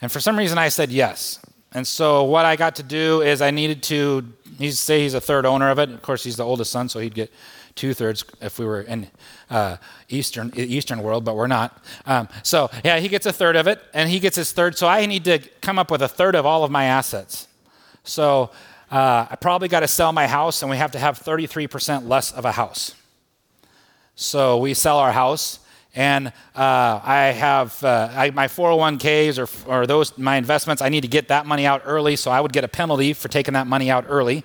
And 0.00 0.10
for 0.10 0.20
some 0.20 0.36
reason, 0.36 0.58
I 0.58 0.68
said 0.68 0.90
yes. 0.90 1.43
And 1.74 1.86
so 1.86 2.22
what 2.22 2.46
I 2.46 2.54
got 2.54 2.76
to 2.76 2.84
do 2.84 3.20
is 3.20 3.42
I 3.42 3.50
needed 3.50 3.82
to, 3.84 4.32
he's 4.58 4.78
say 4.78 5.02
he's 5.02 5.14
a 5.14 5.20
third 5.20 5.44
owner 5.44 5.70
of 5.70 5.78
it. 5.80 5.90
Of 5.90 6.02
course, 6.02 6.22
he's 6.22 6.36
the 6.36 6.44
oldest 6.44 6.70
son, 6.70 6.88
so 6.88 7.00
he'd 7.00 7.14
get 7.14 7.32
two 7.74 7.92
thirds 7.92 8.24
if 8.40 8.58
we 8.60 8.64
were 8.64 8.82
in 8.82 9.08
uh, 9.50 9.76
Eastern 10.08 10.52
Eastern 10.54 11.02
world, 11.02 11.24
but 11.24 11.34
we're 11.34 11.48
not. 11.48 11.84
Um, 12.06 12.28
so 12.44 12.70
yeah, 12.84 13.00
he 13.00 13.08
gets 13.08 13.26
a 13.26 13.32
third 13.32 13.56
of 13.56 13.66
it, 13.66 13.80
and 13.92 14.08
he 14.08 14.20
gets 14.20 14.36
his 14.36 14.52
third. 14.52 14.78
So 14.78 14.86
I 14.86 15.04
need 15.06 15.24
to 15.24 15.40
come 15.60 15.78
up 15.78 15.90
with 15.90 16.02
a 16.02 16.08
third 16.08 16.36
of 16.36 16.46
all 16.46 16.62
of 16.62 16.70
my 16.70 16.84
assets. 16.84 17.48
So 18.04 18.50
uh, 18.92 19.26
I 19.28 19.36
probably 19.40 19.68
got 19.68 19.80
to 19.80 19.88
sell 19.88 20.12
my 20.12 20.28
house, 20.28 20.62
and 20.62 20.70
we 20.70 20.76
have 20.76 20.92
to 20.92 20.98
have 21.00 21.18
33% 21.18 22.06
less 22.08 22.30
of 22.30 22.44
a 22.44 22.52
house. 22.52 22.94
So 24.14 24.58
we 24.58 24.74
sell 24.74 24.98
our 24.98 25.10
house 25.10 25.58
and 25.94 26.28
uh, 26.56 27.00
I 27.02 27.32
have 27.36 27.82
uh, 27.84 28.10
I, 28.12 28.30
my 28.30 28.48
401ks 28.48 29.38
or, 29.38 29.70
or 29.70 29.86
those 29.86 30.16
my 30.18 30.36
investments. 30.36 30.82
I 30.82 30.88
need 30.88 31.02
to 31.02 31.08
get 31.08 31.28
that 31.28 31.46
money 31.46 31.66
out 31.66 31.82
early, 31.84 32.16
so 32.16 32.30
I 32.30 32.40
would 32.40 32.52
get 32.52 32.64
a 32.64 32.68
penalty 32.68 33.12
for 33.12 33.28
taking 33.28 33.54
that 33.54 33.66
money 33.66 33.90
out 33.90 34.06
early, 34.08 34.44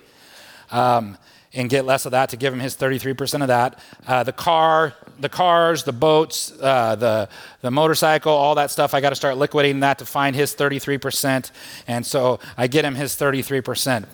um, 0.70 1.18
and 1.52 1.68
get 1.68 1.84
less 1.84 2.06
of 2.06 2.12
that 2.12 2.28
to 2.30 2.36
give 2.36 2.52
him 2.52 2.60
his 2.60 2.76
33% 2.76 3.42
of 3.42 3.48
that. 3.48 3.80
Uh, 4.06 4.22
the 4.22 4.32
car, 4.32 4.94
the 5.18 5.28
cars, 5.28 5.82
the 5.82 5.92
boats, 5.92 6.52
uh, 6.60 6.94
the 6.94 7.28
the 7.62 7.70
motorcycle, 7.70 8.32
all 8.32 8.54
that 8.54 8.70
stuff. 8.70 8.94
I 8.94 9.00
got 9.00 9.10
to 9.10 9.16
start 9.16 9.36
liquidating 9.36 9.80
that 9.80 9.98
to 9.98 10.06
find 10.06 10.36
his 10.36 10.54
33%, 10.54 11.50
and 11.88 12.06
so 12.06 12.38
I 12.56 12.68
get 12.68 12.84
him 12.84 12.94
his 12.94 13.16
33%. 13.16 14.04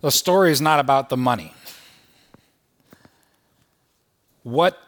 The 0.00 0.12
story 0.12 0.52
is 0.52 0.60
not 0.60 0.78
about 0.78 1.08
the 1.08 1.16
money. 1.16 1.54
What 4.44 4.78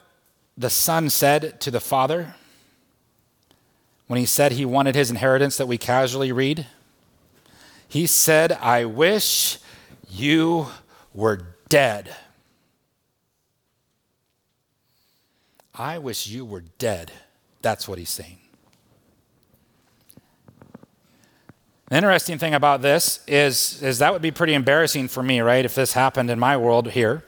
the 0.60 0.70
son 0.70 1.08
said 1.08 1.58
to 1.58 1.70
the 1.70 1.80
father 1.80 2.34
when 4.08 4.18
he 4.20 4.26
said 4.26 4.52
he 4.52 4.66
wanted 4.66 4.94
his 4.94 5.08
inheritance 5.08 5.56
that 5.56 5.66
we 5.66 5.78
casually 5.78 6.32
read? 6.32 6.66
He 7.88 8.06
said, 8.06 8.52
I 8.52 8.84
wish 8.84 9.58
you 10.10 10.66
were 11.14 11.56
dead. 11.70 12.14
I 15.74 15.96
wish 15.96 16.26
you 16.26 16.44
were 16.44 16.64
dead. 16.78 17.10
That's 17.62 17.88
what 17.88 17.98
he's 17.98 18.10
saying. 18.10 18.36
The 21.88 21.96
interesting 21.96 22.38
thing 22.38 22.52
about 22.52 22.82
this 22.82 23.20
is, 23.26 23.82
is 23.82 23.98
that 24.00 24.12
would 24.12 24.20
be 24.20 24.30
pretty 24.30 24.52
embarrassing 24.52 25.08
for 25.08 25.22
me, 25.22 25.40
right? 25.40 25.64
If 25.64 25.74
this 25.74 25.94
happened 25.94 26.28
in 26.28 26.38
my 26.38 26.58
world 26.58 26.90
here. 26.90 27.24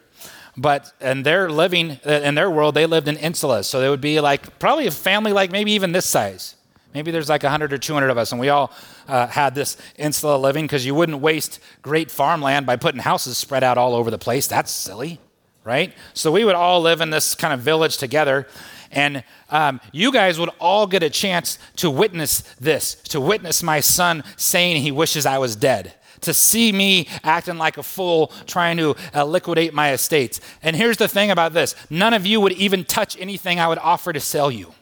But 0.56 0.92
in 1.00 1.22
their 1.22 1.50
living, 1.50 1.92
in 2.04 2.34
their 2.34 2.50
world, 2.50 2.74
they 2.74 2.86
lived 2.86 3.08
in 3.08 3.16
insulas. 3.16 3.64
So 3.64 3.80
they 3.80 3.88
would 3.88 4.00
be 4.00 4.20
like 4.20 4.58
probably 4.58 4.86
a 4.86 4.90
family 4.90 5.32
like 5.32 5.50
maybe 5.50 5.72
even 5.72 5.92
this 5.92 6.06
size. 6.06 6.56
Maybe 6.94 7.10
there's 7.10 7.28
like 7.28 7.42
100 7.42 7.72
or 7.72 7.78
200 7.78 8.10
of 8.10 8.18
us, 8.18 8.32
and 8.32 8.40
we 8.40 8.50
all 8.50 8.70
uh, 9.08 9.26
had 9.26 9.54
this 9.54 9.76
insula 9.96 10.36
living 10.36 10.64
because 10.64 10.84
you 10.84 10.94
wouldn't 10.94 11.20
waste 11.20 11.58
great 11.80 12.10
farmland 12.10 12.66
by 12.66 12.76
putting 12.76 13.00
houses 13.00 13.38
spread 13.38 13.64
out 13.64 13.78
all 13.78 13.94
over 13.94 14.10
the 14.10 14.18
place. 14.18 14.46
That's 14.46 14.70
silly, 14.70 15.18
right? 15.64 15.94
So 16.12 16.30
we 16.30 16.44
would 16.44 16.54
all 16.54 16.82
live 16.82 17.00
in 17.00 17.08
this 17.08 17.34
kind 17.34 17.54
of 17.54 17.60
village 17.60 17.96
together. 17.96 18.46
And 18.90 19.24
um, 19.48 19.80
you 19.90 20.12
guys 20.12 20.38
would 20.38 20.50
all 20.58 20.86
get 20.86 21.02
a 21.02 21.08
chance 21.08 21.58
to 21.76 21.90
witness 21.90 22.42
this, 22.60 22.96
to 23.08 23.20
witness 23.22 23.62
my 23.62 23.80
son 23.80 24.22
saying 24.36 24.82
he 24.82 24.92
wishes 24.92 25.24
I 25.24 25.38
was 25.38 25.56
dead, 25.56 25.94
to 26.22 26.34
see 26.34 26.72
me 26.72 27.08
acting 27.22 27.58
like 27.58 27.78
a 27.78 27.82
fool 27.82 28.32
trying 28.46 28.76
to 28.78 28.96
uh, 29.14 29.24
liquidate 29.24 29.74
my 29.74 29.92
estates. 29.92 30.40
And 30.62 30.74
here's 30.74 30.96
the 30.96 31.08
thing 31.08 31.30
about 31.30 31.52
this 31.52 31.74
none 31.90 32.14
of 32.14 32.26
you 32.26 32.40
would 32.40 32.52
even 32.52 32.84
touch 32.84 33.16
anything 33.20 33.60
I 33.60 33.68
would 33.68 33.78
offer 33.78 34.12
to 34.12 34.20
sell 34.20 34.50
you. 34.50 34.72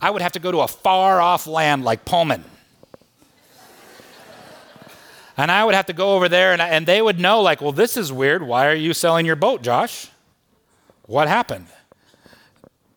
I 0.00 0.10
would 0.10 0.22
have 0.22 0.32
to 0.32 0.40
go 0.40 0.50
to 0.50 0.60
a 0.60 0.68
far 0.68 1.20
off 1.20 1.46
land 1.46 1.84
like 1.84 2.04
Pullman. 2.04 2.44
and 5.36 5.50
I 5.50 5.64
would 5.64 5.74
have 5.74 5.86
to 5.86 5.92
go 5.92 6.14
over 6.14 6.28
there, 6.28 6.52
and, 6.52 6.62
and 6.62 6.86
they 6.86 7.02
would 7.02 7.20
know, 7.20 7.42
like, 7.42 7.60
well, 7.60 7.72
this 7.72 7.96
is 7.96 8.12
weird. 8.12 8.42
Why 8.42 8.66
are 8.66 8.74
you 8.74 8.94
selling 8.94 9.26
your 9.26 9.36
boat, 9.36 9.62
Josh? 9.62 10.08
What 11.02 11.28
happened? 11.28 11.66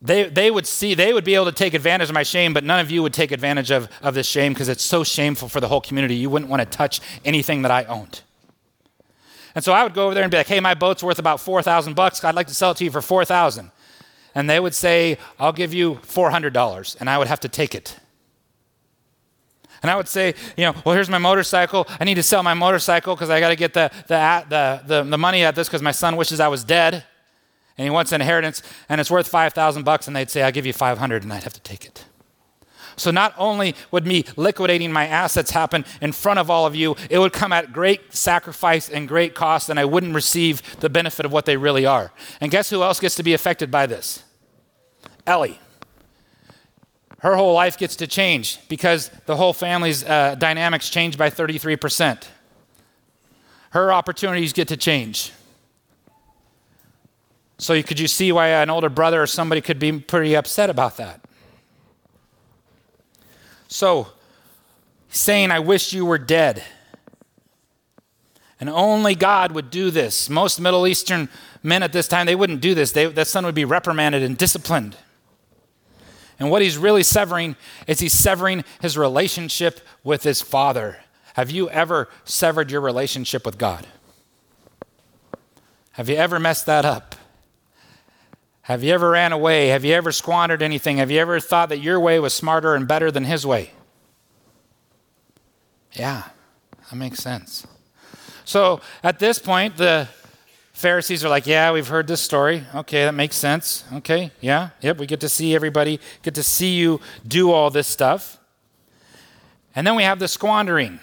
They, 0.04 0.26
they 0.26 0.52
would 0.52 0.68
see, 0.68 0.96
they 0.96 1.14
would 1.14 1.24
be 1.24 1.34
able 1.34 1.46
to 1.46 1.54
take 1.54 1.74
advantage 1.74 2.10
of 2.10 2.14
my 2.14 2.24
shame, 2.24 2.54
but 2.54 2.66
none 2.66 2.82
of 2.82 2.92
you 2.92 3.02
would 3.02 3.14
take 3.14 3.32
advantage 3.32 3.72
of, 3.72 3.88
of 4.02 4.14
this 4.14 4.28
shame 4.28 4.52
because 4.52 4.68
it's 4.68 4.84
so 4.84 5.02
shameful 5.06 5.48
for 5.48 5.62
the 5.62 5.70
whole 5.70 5.80
community. 5.80 6.16
You 6.16 6.30
wouldn't 6.30 6.52
want 6.52 6.60
to 6.60 6.66
touch 6.66 7.00
anything 7.24 7.62
that 7.62 7.72
I 7.72 7.86
owned. 7.86 8.22
And 9.56 9.64
so 9.64 9.72
I 9.72 9.82
would 9.84 9.94
go 9.94 10.06
over 10.06 10.14
there 10.14 10.24
and 10.24 10.32
be 10.32 10.36
like, 10.36 10.48
hey, 10.48 10.60
my 10.60 10.74
boat's 10.74 11.04
worth 11.04 11.20
about 11.20 11.40
4,000 11.40 11.96
bucks. 11.96 12.22
I'd 12.22 12.36
like 12.36 12.48
to 12.48 12.54
sell 12.54 12.72
it 12.72 12.78
to 12.78 12.84
you 12.84 12.92
for 12.92 13.02
4,000. 13.02 13.72
And 14.36 14.50
they 14.50 14.60
would 14.60 14.76
say, 14.76 15.18
I'll 15.40 15.54
give 15.54 15.74
you 15.74 15.96
$400. 15.96 16.98
And 17.00 17.10
I 17.10 17.18
would 17.18 17.28
have 17.28 17.40
to 17.40 17.50
take 17.50 17.74
it. 17.74 17.98
And 19.82 19.90
I 19.90 19.96
would 19.96 20.10
say, 20.10 20.34
you 20.58 20.66
know, 20.66 20.76
well, 20.84 20.96
here's 20.96 21.10
my 21.10 21.18
motorcycle. 21.18 21.88
I 21.98 22.04
need 22.04 22.16
to 22.16 22.24
sell 22.24 22.44
my 22.44 22.54
motorcycle 22.54 23.16
because 23.16 23.30
I 23.30 23.40
got 23.40 23.50
to 23.50 23.56
get 23.56 23.74
the, 23.74 23.90
the, 24.08 24.46
the, 24.50 24.82
the, 24.86 25.04
the 25.10 25.18
money 25.18 25.44
at 25.44 25.56
this 25.56 25.70
because 25.70 25.82
my 25.82 25.92
son 25.92 26.18
wishes 26.18 26.42
I 26.42 26.50
was 26.50 26.66
dead 26.66 27.06
and 27.78 27.86
he 27.86 27.90
wants 27.90 28.12
an 28.12 28.22
inheritance 28.22 28.62
and 28.90 29.02
it's 29.02 29.12
worth 29.12 29.28
5000 29.28 29.84
bucks 29.84 30.08
and 30.08 30.16
they'd 30.16 30.30
say 30.30 30.44
i'll 30.44 30.52
give 30.52 30.66
you 30.66 30.74
500 30.74 31.24
and 31.24 31.34
i'd 31.34 31.44
have 31.44 31.54
to 31.54 31.62
take 31.62 31.86
it. 31.86 32.06
So 32.96 33.10
not 33.10 33.34
only 33.40 33.76
would 33.90 34.06
me 34.06 34.24
liquidating 34.36 34.92
my 34.92 35.08
assets 35.08 35.50
happen 35.50 35.84
in 36.00 36.12
front 36.12 36.38
of 36.38 36.50
all 36.50 36.66
of 36.66 36.76
you 36.76 36.96
it 37.10 37.20
would 37.20 37.34
come 37.34 37.52
at 37.52 37.74
great 37.74 38.14
sacrifice 38.14 38.90
and 38.90 39.08
great 39.08 39.34
cost 39.36 39.70
and 39.70 39.80
i 39.80 39.86
wouldn't 39.86 40.14
receive 40.14 40.80
the 40.80 40.90
benefit 40.90 41.26
of 41.26 41.32
what 41.32 41.46
they 41.46 41.58
really 41.58 41.86
are. 41.86 42.12
And 42.40 42.52
guess 42.52 42.70
who 42.70 42.84
else 42.84 43.00
gets 43.00 43.16
to 43.16 43.24
be 43.24 43.34
affected 43.34 43.72
by 43.72 43.86
this? 43.86 44.24
Ellie. 45.26 45.60
Her 47.20 47.38
whole 47.38 47.54
life 47.54 47.78
gets 47.78 47.96
to 47.98 48.08
change 48.08 48.60
because 48.68 49.10
the 49.28 49.38
whole 49.38 49.54
family's 49.54 50.04
uh, 50.04 50.36
dynamics 50.36 50.90
change 50.90 51.18
by 51.18 51.30
33% 51.30 52.28
her 53.74 53.92
opportunities 53.92 54.54
get 54.54 54.68
to 54.68 54.78
change 54.78 55.32
so 57.58 57.82
could 57.84 58.00
you 58.00 58.08
see 58.08 58.32
why 58.32 58.48
an 58.48 58.70
older 58.70 58.90
brother 58.90 59.22
or 59.22 59.28
somebody 59.28 59.62
could 59.62 59.80
be 59.80 60.00
pretty 60.00 60.36
upset 60.36 60.70
about 60.70 60.98
that? 60.98 61.22
So, 63.68 64.08
saying, 65.10 65.52
I 65.52 65.60
wish 65.60 65.94
you 65.94 66.06
were 66.06 66.18
dead. 66.18 66.64
And 68.60 68.70
only 68.70 69.16
God 69.16 69.52
would 69.52 69.70
do 69.70 69.92
this. 69.92 70.30
Most 70.30 70.60
Middle 70.60 70.88
Eastern 70.88 71.28
men 71.64 71.84
at 71.84 71.92
this 71.92 72.08
time, 72.08 72.26
they 72.26 72.36
wouldn't 72.36 72.62
do 72.62 72.74
this. 72.74 72.92
They, 72.92 73.06
that 73.08 73.28
son 73.28 73.46
would 73.46 73.56
be 73.56 73.66
reprimanded 73.66 74.24
and 74.24 74.38
disciplined. 74.38 74.96
And 76.40 76.50
what 76.50 76.62
he's 76.62 76.78
really 76.78 77.04
severing 77.04 77.56
is 77.88 78.00
he's 78.00 78.14
severing 78.14 78.64
his 78.82 78.98
relationship 78.98 79.80
with 80.04 80.24
his 80.24 80.42
father. 80.42 80.98
Have 81.36 81.52
you 81.52 81.70
ever 81.70 82.10
severed 82.26 82.72
your 82.72 82.82
relationship 82.82 83.46
with 83.46 83.58
God? 83.58 83.88
Have 85.94 86.10
you 86.10 86.16
ever 86.16 86.40
messed 86.40 86.66
that 86.66 86.86
up? 86.86 87.16
Have 88.64 88.82
you 88.82 88.94
ever 88.94 89.10
ran 89.10 89.34
away? 89.34 89.68
Have 89.68 89.84
you 89.84 89.94
ever 89.94 90.12
squandered 90.14 90.62
anything? 90.62 90.98
Have 90.98 91.12
you 91.12 91.20
ever 91.20 91.40
thought 91.42 91.68
that 91.70 91.80
your 91.80 92.00
way 92.00 92.18
was 92.20 92.34
smarter 92.34 92.76
and 92.76 92.88
better 92.88 93.12
than 93.12 93.26
his 93.26 93.46
way? 93.46 93.72
Yeah, 95.92 96.24
that 96.90 96.96
makes 96.96 97.20
sense. 97.20 97.68
So 98.46 98.80
at 99.04 99.20
this 99.20 99.38
point, 99.38 99.76
the 99.76 100.08
Pharisees 100.72 101.26
are 101.26 101.30
like, 101.30 101.46
Yeah, 101.46 101.74
we've 101.74 101.90
heard 101.90 102.08
this 102.08 102.22
story. 102.22 102.64
Okay, 102.74 103.04
that 103.04 103.14
makes 103.14 103.36
sense. 103.36 103.84
Okay, 103.94 104.32
yeah, 104.40 104.70
yep, 104.80 104.98
we 104.98 105.08
get 105.08 105.20
to 105.20 105.30
see 105.30 105.54
everybody, 105.54 106.00
get 106.22 106.34
to 106.36 106.44
see 106.44 106.76
you 106.76 107.02
do 107.28 107.52
all 107.52 107.70
this 107.70 107.88
stuff. 107.88 108.38
And 109.76 109.86
then 109.86 109.96
we 109.96 110.04
have 110.04 110.20
the 110.20 110.30
squandering. 110.30 111.02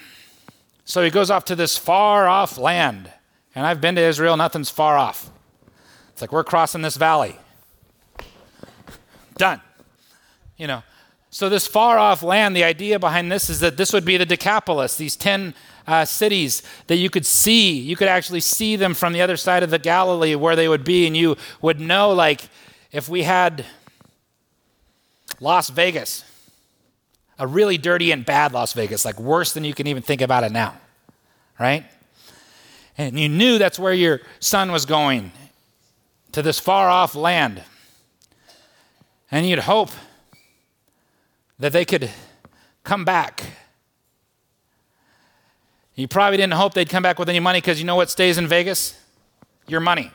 So 0.87 1.05
he 1.05 1.11
goes 1.11 1.31
off 1.31 1.45
to 1.47 1.55
this 1.55 1.77
far 1.77 2.27
off 2.27 2.57
land. 2.57 3.13
And 3.55 3.67
I've 3.67 3.83
been 3.83 3.97
to 3.97 4.01
Israel, 4.01 4.37
nothing's 4.37 4.71
far 4.71 4.97
off. 4.97 5.31
It's 6.11 6.23
like 6.23 6.33
we're 6.33 6.45
crossing 6.45 6.81
this 6.83 6.97
valley. 6.97 7.37
Done. 9.41 9.63
You 10.59 10.67
know. 10.67 10.83
So, 11.31 11.49
this 11.49 11.67
far 11.67 11.97
off 11.97 12.23
land, 12.23 12.55
the 12.55 12.63
idea 12.63 12.99
behind 12.99 13.33
this 13.33 13.49
is 13.49 13.61
that 13.61 13.79
this 13.79 13.91
would 13.95 14.05
be 14.05 14.19
the 14.19 14.27
Decapolis, 14.27 14.97
these 14.99 15.17
10 15.17 15.55
uh, 15.87 16.05
cities 16.05 16.63
that 16.89 16.97
you 16.97 17.09
could 17.09 17.25
see. 17.25 17.79
You 17.79 17.97
could 17.97 18.09
actually 18.09 18.41
see 18.41 18.77
them 18.77 18.93
from 18.93 19.15
the 19.15 19.23
other 19.23 19.39
side 19.39 19.63
of 19.63 19.71
the 19.71 19.79
Galilee 19.79 20.35
where 20.35 20.57
they 20.57 20.69
would 20.69 20.85
be, 20.85 21.07
and 21.07 21.17
you 21.17 21.39
would 21.63 21.81
know, 21.81 22.11
like, 22.11 22.51
if 22.93 23.09
we 23.09 23.23
had 23.23 23.65
Las 25.41 25.71
Vegas, 25.71 26.23
a 27.39 27.47
really 27.47 27.79
dirty 27.79 28.13
and 28.13 28.27
bad 28.27 28.53
Las 28.53 28.75
Vegas, 28.75 29.07
like 29.07 29.19
worse 29.19 29.55
than 29.55 29.65
you 29.65 29.73
can 29.73 29.87
even 29.87 30.03
think 30.03 30.21
about 30.21 30.45
it 30.45 30.53
now, 30.53 30.75
right? 31.59 31.87
And 32.99 33.19
you 33.19 33.31
knew 33.31 33.57
that's 33.57 33.79
where 33.79 33.95
your 33.95 34.21
son 34.39 34.71
was 34.71 34.85
going 34.85 35.33
to 36.33 36.43
this 36.43 36.59
far 36.59 36.91
off 36.91 37.15
land. 37.15 37.63
And 39.31 39.47
you'd 39.47 39.61
hope 39.61 39.91
that 41.59 41.73
they 41.73 41.85
could 41.85 42.11
come 42.83 43.05
back. 43.05 43.45
You 45.95 46.09
probably 46.09 46.39
didn't 46.39 46.55
hope 46.55 46.75
they'd 46.75 46.89
come 46.89 47.03
back 47.03 47.19
with 47.19 47.29
any 47.29 47.41
money 47.41 47.61
because 47.61 47.79
you 47.79 47.87
know 47.87 47.97
what 47.97 48.11
stays 48.11 48.39
in 48.39 48.49
Vegas? 48.49 48.99
Your 49.69 49.81
money. 49.81 50.11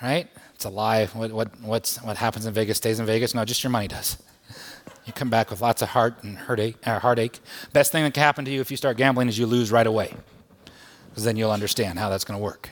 Right? 0.00 0.28
It's 0.54 0.64
a 0.64 0.68
lie. 0.68 1.06
What, 1.06 1.32
what, 1.60 1.98
what 2.02 2.16
happens 2.16 2.46
in 2.46 2.52
Vegas 2.52 2.76
stays 2.76 3.00
in 3.00 3.06
Vegas? 3.06 3.34
No, 3.34 3.44
just 3.44 3.62
your 3.64 3.70
money 3.70 3.88
does. 3.88 4.22
You 5.06 5.12
come 5.12 5.30
back 5.30 5.50
with 5.50 5.60
lots 5.60 5.82
of 5.82 5.88
heart 5.88 6.22
and 6.22 6.36
heartache, 6.36 6.76
uh, 6.86 6.98
heartache. 6.98 7.40
Best 7.72 7.90
thing 7.90 8.04
that 8.04 8.14
can 8.14 8.22
happen 8.22 8.44
to 8.44 8.50
you 8.50 8.60
if 8.60 8.70
you 8.70 8.76
start 8.76 8.96
gambling 8.96 9.28
is 9.28 9.38
you 9.38 9.46
lose 9.46 9.72
right 9.72 9.86
away. 9.86 10.14
Because 11.08 11.24
then 11.24 11.36
you'll 11.36 11.50
understand 11.50 11.98
how 11.98 12.08
that's 12.08 12.24
going 12.24 12.38
to 12.38 12.42
work 12.42 12.70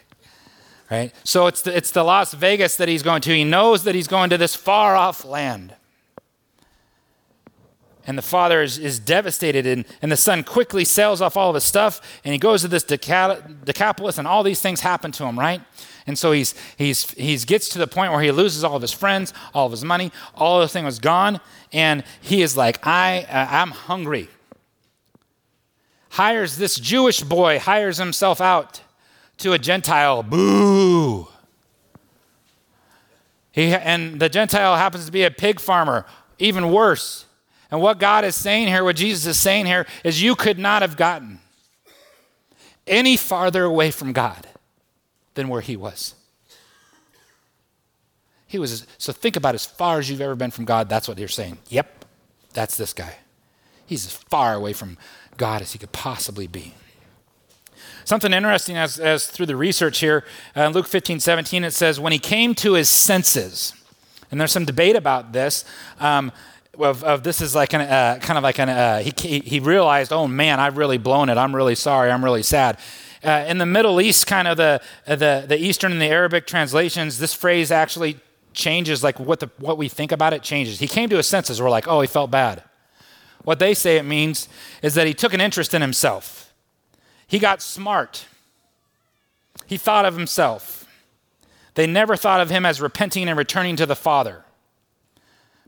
right? 0.91 1.15
So 1.25 1.47
it's 1.47 1.63
the, 1.63 1.77
it's 1.77 1.93
the 1.93 2.03
Las 2.03 2.35
Vegas 2.35 2.77
that 2.77 2.89
he's 2.89 3.03
going 3.03 3.23
to. 3.23 3.31
He 3.31 3.45
knows 3.45 3.85
that 3.85 3.95
he's 3.95 4.09
going 4.09 4.31
to 4.31 4.39
this 4.39 4.57
far 4.57 4.97
off 4.97 5.25
land. 5.25 5.75
And 8.07 8.19
the 8.19 8.23
father 8.23 8.63
is, 8.63 8.77
is 8.79 8.99
devastated, 8.99 9.67
and, 9.67 9.85
and 10.03 10.11
the 10.11 10.17
son 10.17 10.43
quickly 10.43 10.85
sells 10.85 11.21
off 11.21 11.37
all 11.37 11.51
of 11.51 11.55
his 11.55 11.65
stuff, 11.65 12.01
and 12.25 12.33
he 12.33 12.39
goes 12.39 12.63
to 12.63 12.69
this 12.69 12.83
Decapolis, 12.83 14.19
and 14.19 14.27
all 14.27 14.43
these 14.43 14.61
things 14.61 14.81
happen 14.81 15.13
to 15.13 15.25
him, 15.25 15.39
right? 15.39 15.61
And 16.07 16.19
so 16.19 16.33
he's, 16.33 16.55
he's, 16.77 17.09
he's 17.13 17.45
gets 17.45 17.69
to 17.69 17.79
the 17.79 17.87
point 17.87 18.11
where 18.11 18.23
he 18.23 18.33
loses 18.33 18.65
all 18.65 18.75
of 18.75 18.83
his 18.83 18.91
friends, 18.91 19.33
all 19.55 19.67
of 19.67 19.73
his 19.73 19.85
money, 19.85 20.11
all 20.35 20.61
of 20.61 20.69
the 20.69 20.73
thing 20.73 20.85
was 20.85 20.99
gone, 20.99 21.41
and 21.73 22.03
he 22.21 22.43
is 22.43 22.57
like, 22.57 22.85
I, 22.85 23.27
uh, 23.31 23.47
I'm 23.49 23.71
hungry. 23.71 24.29
Hires 26.09 26.57
this 26.57 26.77
Jewish 26.77 27.21
boy, 27.23 27.61
hires 27.61 27.99
himself 27.99 28.41
out 28.41 28.81
to 29.41 29.53
a 29.53 29.59
Gentile, 29.59 30.23
boo. 30.23 31.29
He, 33.53 33.75
and 33.75 34.21
the 34.21 34.29
Gentile 34.29 34.77
happens 34.77 35.07
to 35.07 35.13
be 35.13 35.25
a 35.25 35.31
pig 35.31 35.61
farmer, 35.61 36.07
even 36.39 36.71
worse. 36.71 37.27
And 37.71 37.81
what 37.81 37.99
God 37.99 38.25
is 38.25 38.35
saying 38.35 38.69
here, 38.69 38.85
what 38.85 38.97
Jesus 38.97 39.27
is 39.27 39.39
saying 39.39 39.67
here, 39.67 39.87
is 40.05 40.23
you 40.23 40.35
could 40.35 40.59
not 40.59 40.83
have 40.83 40.97
gotten 40.97 41.41
any 42.87 43.17
farther 43.17 43.65
away 43.65 43.91
from 43.91 44.13
God 44.13 44.47
than 45.35 45.49
where 45.49 45.61
he 45.61 45.77
was. 45.77 46.15
He 48.47 48.59
was, 48.59 48.87
so 48.99 49.13
think 49.13 49.37
about 49.37 49.55
as 49.55 49.65
far 49.65 49.99
as 49.99 50.11
you've 50.11 50.21
ever 50.21 50.35
been 50.35 50.51
from 50.51 50.65
God, 50.65 50.89
that's 50.89 51.07
what 51.07 51.19
you're 51.19 51.29
saying. 51.29 51.59
Yep, 51.69 52.05
that's 52.53 52.77
this 52.77 52.93
guy. 52.93 53.17
He's 53.87 54.07
as 54.07 54.13
far 54.13 54.55
away 54.55 54.73
from 54.73 54.99
God 55.37 55.63
as 55.63 55.73
he 55.73 55.79
could 55.79 55.93
possibly 55.93 56.49
be. 56.49 56.75
Something 58.05 58.33
interesting 58.33 58.77
as, 58.77 58.99
as 58.99 59.27
through 59.27 59.47
the 59.47 59.57
research 59.57 59.99
here, 59.99 60.25
uh, 60.57 60.69
Luke 60.69 60.87
15, 60.87 61.21
17, 61.21 61.65
it 61.65 61.73
says, 61.73 62.01
when 62.01 62.13
he 62.13 62.19
came 62.19 62.55
to 62.57 62.75
his 62.75 62.89
senses, 62.89 63.75
and 64.31 64.41
there's 64.41 64.53
some 64.53 64.65
debate 64.65 64.97
about 64.97 65.33
this, 65.33 65.65
um, 65.99 66.33
of, 66.79 67.05
of, 67.05 67.23
this 67.23 67.41
is 67.41 67.55
like 67.55 67.73
an, 67.75 67.83
uh, 67.83 68.19
kind 68.23 68.39
of 68.39 68.45
like 68.45 68.59
an, 68.59 68.69
uh, 68.69 68.99
he, 69.01 69.41
he 69.41 69.61
realized, 69.61 70.13
oh 70.13 70.27
man, 70.27 70.61
I've 70.61 70.77
really 70.77 70.99
blown 70.99 71.29
it. 71.29 71.37
I'm 71.37 71.55
really 71.55 71.75
sorry. 71.75 72.11
I'm 72.11 72.25
really 72.25 72.43
sad. 72.43 72.79
Uh, 73.23 73.45
in 73.49 73.59
the 73.59 73.67
Middle 73.67 74.01
East, 74.01 74.27
kind 74.27 74.49
of 74.49 74.57
the, 74.57 74.81
the, 75.07 75.45
the 75.47 75.59
Eastern 75.59 75.93
and 75.93 76.01
the 76.01 76.07
Arabic 76.07 76.47
translations, 76.47 77.19
this 77.19 77.35
phrase 77.35 77.71
actually 77.71 78.19
changes, 78.55 79.05
like 79.05 79.21
what, 79.21 79.41
the, 79.41 79.51
what 79.59 79.77
we 79.77 79.89
think 79.89 80.11
about 80.11 80.33
it 80.33 80.43
changes. 80.43 80.79
He 80.79 80.89
came 80.89 81.09
to 81.11 81.17
his 81.17 81.27
senses. 81.27 81.61
We're 81.61 81.71
like, 81.71 81.87
oh, 81.87 82.01
he 82.01 82.07
felt 82.07 82.31
bad. 82.31 82.63
What 83.45 83.59
they 83.59 83.75
say 83.75 83.97
it 83.97 84.05
means 84.05 84.49
is 84.83 84.95
that 84.95 85.07
he 85.07 85.15
took 85.15 85.35
an 85.35 85.41
interest 85.41 85.75
in 85.75 85.83
himself. 85.83 86.40
He 87.31 87.39
got 87.39 87.63
smart. 87.63 88.27
He 89.65 89.77
thought 89.77 90.05
of 90.05 90.17
himself. 90.17 90.85
They 91.75 91.87
never 91.87 92.17
thought 92.17 92.41
of 92.41 92.51
him 92.51 92.67
as 92.67 92.81
repenting 92.81 93.29
and 93.29 93.39
returning 93.39 93.77
to 93.77 93.87
the 93.87 93.95
Father, 93.95 94.45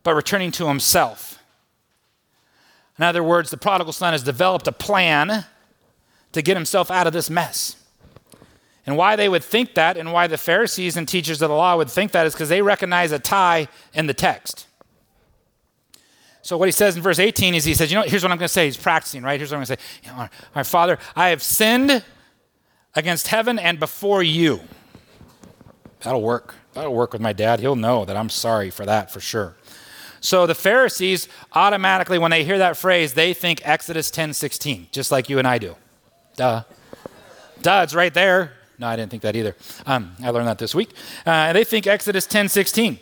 but 0.02 0.16
returning 0.16 0.50
to 0.52 0.66
himself. 0.66 1.38
In 2.98 3.04
other 3.04 3.22
words, 3.22 3.50
the 3.50 3.56
prodigal 3.56 3.92
son 3.92 4.12
has 4.12 4.24
developed 4.24 4.66
a 4.66 4.72
plan 4.72 5.44
to 6.32 6.42
get 6.42 6.56
himself 6.56 6.90
out 6.90 7.06
of 7.06 7.12
this 7.12 7.30
mess. 7.30 7.76
And 8.84 8.96
why 8.96 9.14
they 9.14 9.28
would 9.28 9.44
think 9.44 9.74
that, 9.74 9.96
and 9.96 10.12
why 10.12 10.26
the 10.26 10.36
Pharisees 10.36 10.96
and 10.96 11.06
teachers 11.06 11.40
of 11.42 11.48
the 11.48 11.54
law 11.54 11.76
would 11.76 11.88
think 11.88 12.10
that, 12.10 12.26
is 12.26 12.34
because 12.34 12.48
they 12.48 12.60
recognize 12.60 13.12
a 13.12 13.20
tie 13.20 13.68
in 13.94 14.08
the 14.08 14.14
text. 14.14 14.66
So 16.42 16.58
what 16.58 16.66
he 16.66 16.72
says 16.72 16.96
in 16.96 17.02
verse 17.02 17.20
18 17.20 17.54
is 17.54 17.64
he 17.64 17.72
says, 17.72 17.90
you 17.90 17.96
know, 17.96 18.02
here's 18.02 18.22
what 18.24 18.32
I'm 18.32 18.38
going 18.38 18.48
to 18.48 18.52
say. 18.52 18.66
He's 18.66 18.76
practicing, 18.76 19.22
right? 19.22 19.38
Here's 19.38 19.52
what 19.52 19.58
I'm 19.58 19.64
going 19.64 19.76
to 19.76 19.82
say. 19.82 20.10
Know, 20.10 20.28
our, 20.56 20.64
Father, 20.64 20.98
I 21.14 21.28
have 21.28 21.42
sinned 21.42 22.04
against 22.94 23.28
heaven 23.28 23.58
and 23.58 23.78
before 23.78 24.22
you. 24.22 24.60
That'll 26.00 26.22
work. 26.22 26.56
That'll 26.74 26.94
work 26.94 27.12
with 27.12 27.22
my 27.22 27.32
dad. 27.32 27.60
He'll 27.60 27.76
know 27.76 28.04
that 28.04 28.16
I'm 28.16 28.28
sorry 28.28 28.70
for 28.70 28.84
that 28.86 29.10
for 29.10 29.20
sure. 29.20 29.56
So 30.20 30.46
the 30.46 30.54
Pharisees 30.54 31.28
automatically, 31.52 32.18
when 32.18 32.30
they 32.30 32.44
hear 32.44 32.58
that 32.58 32.76
phrase, 32.76 33.14
they 33.14 33.34
think 33.34 33.60
Exodus 33.64 34.10
10 34.10 34.34
16, 34.34 34.88
just 34.90 35.12
like 35.12 35.28
you 35.28 35.38
and 35.38 35.46
I 35.46 35.58
do. 35.58 35.76
Duh. 36.36 36.64
Duh, 37.60 37.80
it's 37.84 37.94
right 37.94 38.12
there. 38.12 38.52
No, 38.78 38.88
I 38.88 38.96
didn't 38.96 39.10
think 39.10 39.22
that 39.22 39.36
either. 39.36 39.54
Um, 39.86 40.16
I 40.22 40.30
learned 40.30 40.48
that 40.48 40.58
this 40.58 40.74
week. 40.74 40.90
Uh, 41.24 41.52
they 41.52 41.62
think 41.62 41.86
Exodus 41.86 42.26
10 42.26 42.48
16. 42.48 42.98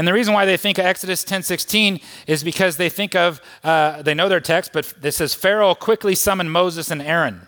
And 0.00 0.08
the 0.08 0.14
reason 0.14 0.32
why 0.32 0.46
they 0.46 0.56
think 0.56 0.78
of 0.78 0.86
Exodus 0.86 1.24
10:16 1.24 2.00
is 2.26 2.42
because 2.42 2.78
they 2.78 2.88
think 2.88 3.14
of 3.14 3.38
uh, 3.62 4.00
they 4.00 4.14
know 4.14 4.30
their 4.30 4.40
text, 4.40 4.72
but 4.72 4.94
this 4.98 5.16
says 5.16 5.34
Pharaoh 5.34 5.74
quickly 5.74 6.14
summoned 6.14 6.50
Moses 6.50 6.90
and 6.90 7.02
Aaron. 7.02 7.46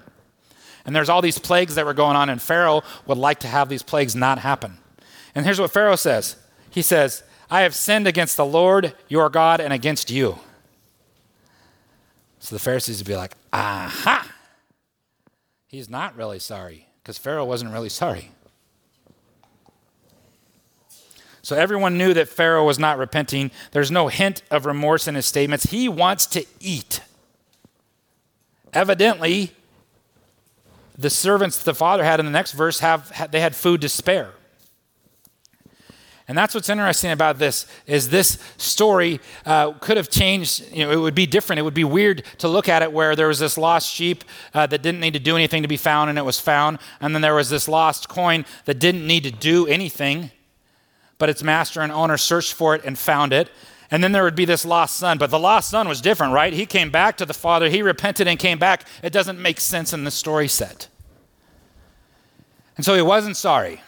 And 0.84 0.94
there's 0.94 1.08
all 1.08 1.22
these 1.22 1.38
plagues 1.38 1.76
that 1.76 1.86
were 1.86 1.94
going 1.94 2.14
on, 2.14 2.28
and 2.28 2.42
Pharaoh 2.42 2.82
would 3.06 3.16
like 3.16 3.40
to 3.40 3.46
have 3.46 3.70
these 3.70 3.82
plagues 3.82 4.14
not 4.14 4.40
happen. 4.40 4.76
And 5.34 5.46
here's 5.46 5.58
what 5.58 5.72
Pharaoh 5.72 5.96
says. 5.96 6.36
He 6.68 6.82
says, 6.82 7.22
I 7.50 7.62
have 7.62 7.74
sinned 7.74 8.06
against 8.06 8.36
the 8.36 8.44
Lord 8.44 8.94
your 9.08 9.30
God 9.30 9.58
and 9.58 9.72
against 9.72 10.10
you. 10.10 10.38
So 12.38 12.54
the 12.54 12.60
Pharisees 12.60 12.98
would 12.98 13.06
be 13.06 13.16
like, 13.16 13.32
aha! 13.54 14.30
He's 15.68 15.88
not 15.88 16.14
really 16.18 16.38
sorry, 16.38 16.88
because 17.02 17.16
Pharaoh 17.16 17.46
wasn't 17.46 17.72
really 17.72 17.88
sorry. 17.88 18.30
So 21.52 21.58
everyone 21.58 21.98
knew 21.98 22.14
that 22.14 22.30
Pharaoh 22.30 22.64
was 22.64 22.78
not 22.78 22.96
repenting. 22.96 23.50
There's 23.72 23.90
no 23.90 24.08
hint 24.08 24.40
of 24.50 24.64
remorse 24.64 25.06
in 25.06 25.16
his 25.16 25.26
statements. 25.26 25.66
He 25.66 25.86
wants 25.86 26.24
to 26.28 26.46
eat. 26.60 27.02
Evidently, 28.72 29.52
the 30.96 31.10
servants 31.10 31.62
the 31.62 31.74
father 31.74 32.04
had 32.04 32.20
in 32.20 32.24
the 32.24 32.32
next 32.32 32.52
verse 32.52 32.78
have 32.78 33.30
they 33.30 33.40
had 33.40 33.54
food 33.54 33.82
to 33.82 33.90
spare. 33.90 34.30
And 36.26 36.38
that's 36.38 36.54
what's 36.54 36.70
interesting 36.70 37.10
about 37.10 37.38
this 37.38 37.66
is 37.86 38.08
this 38.08 38.38
story 38.56 39.20
uh, 39.44 39.72
could 39.72 39.98
have 39.98 40.08
changed. 40.08 40.72
You 40.72 40.86
know, 40.86 40.90
it 40.90 40.96
would 40.96 41.14
be 41.14 41.26
different. 41.26 41.60
It 41.60 41.64
would 41.64 41.74
be 41.74 41.84
weird 41.84 42.24
to 42.38 42.48
look 42.48 42.66
at 42.66 42.80
it 42.80 42.94
where 42.94 43.14
there 43.14 43.28
was 43.28 43.40
this 43.40 43.58
lost 43.58 43.92
sheep 43.92 44.24
uh, 44.54 44.66
that 44.68 44.80
didn't 44.80 45.02
need 45.02 45.12
to 45.12 45.20
do 45.20 45.36
anything 45.36 45.60
to 45.60 45.68
be 45.68 45.76
found, 45.76 46.08
and 46.08 46.18
it 46.18 46.24
was 46.24 46.40
found, 46.40 46.78
and 46.98 47.14
then 47.14 47.20
there 47.20 47.34
was 47.34 47.50
this 47.50 47.68
lost 47.68 48.08
coin 48.08 48.46
that 48.64 48.78
didn't 48.78 49.06
need 49.06 49.24
to 49.24 49.30
do 49.30 49.66
anything, 49.66 50.30
but 51.22 51.30
its 51.30 51.40
master 51.40 51.80
and 51.82 51.92
owner 51.92 52.16
searched 52.16 52.52
for 52.52 52.74
it 52.74 52.84
and 52.84 52.98
found 52.98 53.32
it. 53.32 53.48
And 53.92 54.02
then 54.02 54.10
there 54.10 54.24
would 54.24 54.34
be 54.34 54.44
this 54.44 54.64
lost 54.64 54.96
son. 54.96 55.18
But 55.18 55.30
the 55.30 55.38
lost 55.38 55.70
son 55.70 55.86
was 55.86 56.00
different, 56.00 56.32
right? 56.32 56.52
He 56.52 56.66
came 56.66 56.90
back 56.90 57.16
to 57.18 57.24
the 57.24 57.32
father. 57.32 57.68
He 57.68 57.80
repented 57.80 58.26
and 58.26 58.40
came 58.40 58.58
back. 58.58 58.88
It 59.04 59.12
doesn't 59.12 59.38
make 59.38 59.60
sense 59.60 59.92
in 59.92 60.02
the 60.02 60.10
story 60.10 60.48
set. 60.48 60.88
And 62.76 62.84
so 62.84 62.96
he 62.96 63.02
wasn't 63.02 63.36
sorry. 63.36 63.82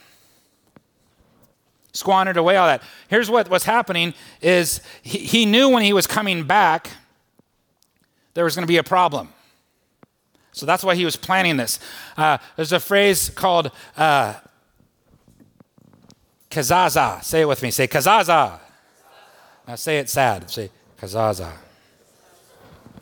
Squandered 1.92 2.36
away 2.36 2.56
all 2.56 2.68
that. 2.68 2.84
Here's 3.08 3.28
what 3.28 3.50
was 3.50 3.64
happening 3.64 4.14
is 4.40 4.80
he, 5.02 5.18
he 5.18 5.44
knew 5.44 5.68
when 5.68 5.82
he 5.82 5.92
was 5.92 6.06
coming 6.06 6.44
back 6.44 6.88
there 8.34 8.44
was 8.44 8.54
going 8.54 8.62
to 8.62 8.72
be 8.72 8.76
a 8.76 8.84
problem. 8.84 9.30
So 10.52 10.66
that's 10.66 10.84
why 10.84 10.94
he 10.94 11.04
was 11.04 11.16
planning 11.16 11.56
this. 11.56 11.80
Uh, 12.16 12.38
there's 12.54 12.70
a 12.70 12.78
phrase 12.78 13.28
called 13.28 13.72
uh, 13.96 14.34
Kazaza. 16.54 17.20
Say 17.24 17.40
it 17.40 17.48
with 17.48 17.60
me. 17.64 17.72
Say 17.72 17.88
kazaza. 17.88 18.60
Now 19.66 19.74
say 19.74 19.98
it 19.98 20.08
sad. 20.08 20.48
Say 20.48 20.70
kazaza. 21.00 21.50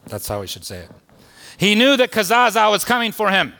That's 0.07 0.27
how 0.27 0.41
we 0.41 0.47
should 0.47 0.65
say 0.65 0.79
it. 0.79 0.91
He 1.59 1.75
knew 1.75 1.99
that 1.99 2.11
kazaza 2.11 2.71
was 2.71 2.83
coming 2.83 3.13
for 3.13 3.31
him. 3.31 3.53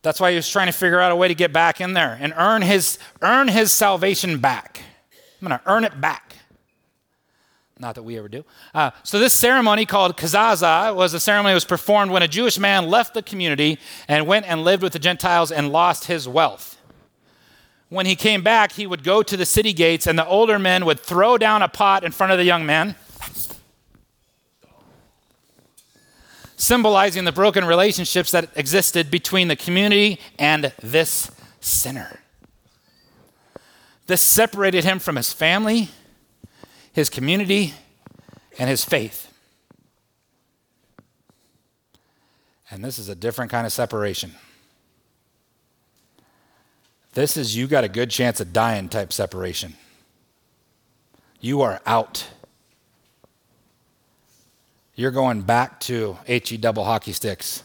That's 0.00 0.18
why 0.18 0.30
he 0.30 0.36
was 0.36 0.48
trying 0.48 0.68
to 0.68 0.72
figure 0.72 1.00
out 1.00 1.12
a 1.12 1.16
way 1.16 1.28
to 1.28 1.34
get 1.34 1.52
back 1.52 1.82
in 1.82 1.92
there 1.92 2.16
and 2.18 2.32
earn 2.34 2.62
his 2.62 2.98
earn 3.20 3.48
his 3.48 3.70
salvation 3.70 4.38
back. 4.38 4.80
I'm 5.42 5.48
going 5.48 5.58
to 5.58 5.70
earn 5.70 5.84
it 5.84 6.00
back. 6.00 6.23
Not 7.78 7.96
that 7.96 8.04
we 8.04 8.16
ever 8.16 8.28
do. 8.28 8.44
Uh, 8.72 8.92
so, 9.02 9.18
this 9.18 9.32
ceremony 9.32 9.84
called 9.84 10.16
Kazaza 10.16 10.94
was 10.94 11.12
a 11.12 11.18
ceremony 11.18 11.50
that 11.50 11.56
was 11.56 11.64
performed 11.64 12.12
when 12.12 12.22
a 12.22 12.28
Jewish 12.28 12.56
man 12.56 12.88
left 12.88 13.14
the 13.14 13.22
community 13.22 13.78
and 14.06 14.28
went 14.28 14.46
and 14.46 14.62
lived 14.62 14.82
with 14.82 14.92
the 14.92 15.00
Gentiles 15.00 15.50
and 15.50 15.72
lost 15.72 16.04
his 16.04 16.28
wealth. 16.28 16.80
When 17.88 18.06
he 18.06 18.14
came 18.14 18.42
back, 18.42 18.72
he 18.72 18.86
would 18.86 19.02
go 19.02 19.22
to 19.22 19.36
the 19.36 19.44
city 19.44 19.72
gates, 19.72 20.06
and 20.06 20.16
the 20.16 20.26
older 20.26 20.58
men 20.58 20.84
would 20.84 21.00
throw 21.00 21.36
down 21.36 21.62
a 21.62 21.68
pot 21.68 22.04
in 22.04 22.12
front 22.12 22.32
of 22.32 22.38
the 22.38 22.44
young 22.44 22.64
man, 22.64 22.94
symbolizing 26.56 27.24
the 27.24 27.32
broken 27.32 27.64
relationships 27.64 28.30
that 28.30 28.50
existed 28.54 29.10
between 29.10 29.48
the 29.48 29.56
community 29.56 30.20
and 30.38 30.72
this 30.80 31.30
sinner. 31.60 32.20
This 34.06 34.22
separated 34.22 34.84
him 34.84 35.00
from 35.00 35.16
his 35.16 35.32
family 35.32 35.90
his 36.94 37.10
community, 37.10 37.74
and 38.56 38.70
his 38.70 38.84
faith. 38.84 39.32
And 42.70 42.84
this 42.84 43.00
is 43.00 43.08
a 43.08 43.16
different 43.16 43.50
kind 43.50 43.66
of 43.66 43.72
separation. 43.72 44.32
This 47.14 47.36
is 47.36 47.56
you 47.56 47.66
got 47.66 47.82
a 47.82 47.88
good 47.88 48.10
chance 48.10 48.40
of 48.40 48.52
dying 48.52 48.88
type 48.88 49.12
separation. 49.12 49.74
You 51.40 51.62
are 51.62 51.80
out. 51.84 52.28
You're 54.94 55.10
going 55.10 55.42
back 55.42 55.80
to 55.80 56.16
HE 56.26 56.58
double 56.58 56.84
hockey 56.84 57.12
sticks. 57.12 57.64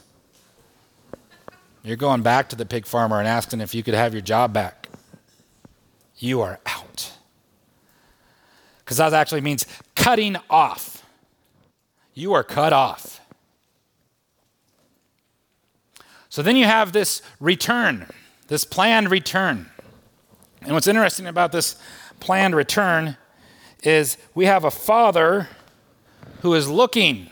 You're 1.84 1.98
going 1.98 2.24
back 2.24 2.50
to 2.50 2.56
the 2.56 2.66
pig 2.66 2.88
farmer 2.88 3.20
and 3.20 3.28
asking 3.28 3.62
if 3.62 3.76
you 3.76 3.84
could 3.84 3.94
have 3.94 4.14
your 4.14 4.22
job 4.22 4.54
back. 4.54 4.90
You 6.18 6.42
are 6.42 6.60
out 6.66 6.79
because 8.90 8.98
that 8.98 9.14
actually 9.14 9.42
means 9.42 9.68
cutting 9.94 10.36
off. 10.50 11.06
You 12.16 12.34
are 12.34 12.44
cut 12.44 12.74
off. 12.74 13.22
So 16.30 16.42
then 16.42 16.56
you 16.56 16.66
have 16.66 16.92
this 16.92 17.22
return, 17.40 18.08
this 18.48 18.66
planned 18.66 19.12
return. 19.12 19.70
And 20.64 20.72
what's 20.72 20.88
interesting 20.88 21.28
about 21.28 21.52
this 21.52 21.76
planned 22.20 22.56
return 22.56 23.16
is 23.84 24.18
we 24.34 24.46
have 24.46 24.64
a 24.64 24.72
father 24.72 25.50
who 26.42 26.56
is 26.56 26.68
looking. 26.68 27.30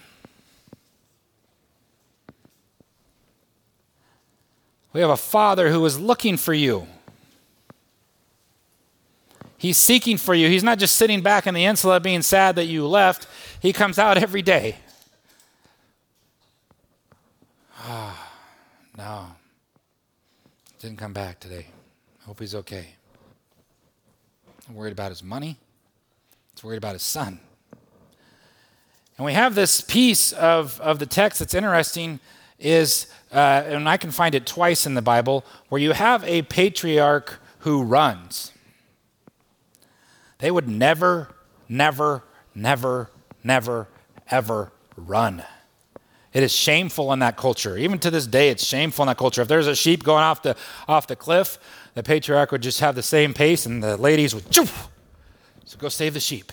We 4.93 5.01
have 5.01 5.09
a 5.09 5.17
father 5.17 5.71
who 5.71 5.83
is 5.87 5.99
looking 5.99 6.37
for 6.37 6.53
you. 6.53 6.85
He's 9.57 9.77
seeking 9.77 10.17
for 10.17 10.35
you. 10.35 10.47
He's 10.49 10.63
not 10.63 10.77
just 10.77 10.95
sitting 10.95 11.21
back 11.21 11.47
in 11.47 11.53
the 11.53 11.65
insula 11.65 11.99
being 11.99 12.21
sad 12.21 12.55
that 12.55 12.65
you 12.65 12.87
left. 12.87 13.27
He 13.59 13.73
comes 13.73 13.97
out 13.97 14.17
every 14.17 14.43
day. 14.43 14.75
Ah, 17.79 18.31
no. 18.97 19.27
Didn't 20.79 20.97
come 20.97 21.13
back 21.13 21.39
today. 21.39 21.67
Hope 22.25 22.39
he's 22.39 22.53
okay. 22.53 22.87
I'm 24.67 24.75
worried 24.75 24.91
about 24.91 25.09
his 25.09 25.23
money. 25.23 25.57
He's 26.53 26.63
worried 26.63 26.77
about 26.77 26.93
his 26.93 27.03
son. 27.03 27.39
And 29.17 29.25
we 29.25 29.33
have 29.33 29.55
this 29.55 29.81
piece 29.81 30.33
of, 30.33 30.79
of 30.81 30.99
the 30.99 31.07
text 31.07 31.39
that's 31.39 31.55
interesting 31.55 32.19
is, 32.59 33.07
uh, 33.31 33.63
and 33.65 33.89
I 33.89 33.97
can 33.97 34.11
find 34.11 34.35
it 34.35 34.45
twice 34.45 34.85
in 34.85 34.93
the 34.93 35.01
Bible, 35.01 35.43
where 35.69 35.81
you 35.81 35.93
have 35.93 36.23
a 36.25 36.43
patriarch 36.43 37.39
who 37.59 37.81
runs. 37.81 38.51
They 40.39 40.51
would 40.51 40.67
never, 40.67 41.29
never, 41.67 42.23
never, 42.53 43.09
never, 43.43 43.87
ever 44.29 44.71
run. 44.95 45.43
It 46.33 46.43
is 46.43 46.53
shameful 46.53 47.11
in 47.13 47.19
that 47.19 47.37
culture. 47.37 47.77
Even 47.77 47.97
to 47.99 48.11
this 48.11 48.27
day, 48.27 48.49
it's 48.49 48.63
shameful 48.63 49.03
in 49.03 49.07
that 49.07 49.17
culture. 49.17 49.41
If 49.41 49.47
there's 49.47 49.67
a 49.67 49.75
sheep 49.75 50.03
going 50.03 50.23
off 50.23 50.43
the, 50.43 50.55
off 50.87 51.07
the 51.07 51.15
cliff, 51.15 51.57
the 51.95 52.03
patriarch 52.03 52.51
would 52.51 52.61
just 52.61 52.79
have 52.79 52.93
the 52.95 53.03
same 53.03 53.33
pace 53.33 53.65
and 53.65 53.83
the 53.83 53.97
ladies 53.97 54.35
would, 54.35 54.43
Choof! 54.45 54.89
so 55.65 55.77
go 55.77 55.89
save 55.89 56.13
the 56.13 56.19
sheep. 56.19 56.51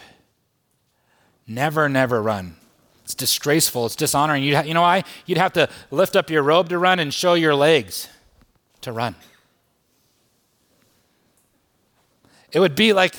Never, 1.46 1.88
never 1.88 2.22
run. 2.22 2.56
It's 3.04 3.14
disgraceful. 3.14 3.84
It's 3.84 3.96
dishonoring. 3.96 4.42
you 4.42 4.58
you 4.62 4.72
know 4.72 4.80
why? 4.80 5.04
You'd 5.26 5.36
have 5.36 5.52
to 5.54 5.68
lift 5.90 6.16
up 6.16 6.30
your 6.30 6.42
robe 6.42 6.70
to 6.70 6.78
run 6.78 6.98
and 6.98 7.12
show 7.12 7.34
your 7.34 7.54
legs 7.54 8.08
to 8.80 8.92
run. 8.92 9.14
It 12.50 12.60
would 12.60 12.74
be 12.74 12.94
like 12.94 13.14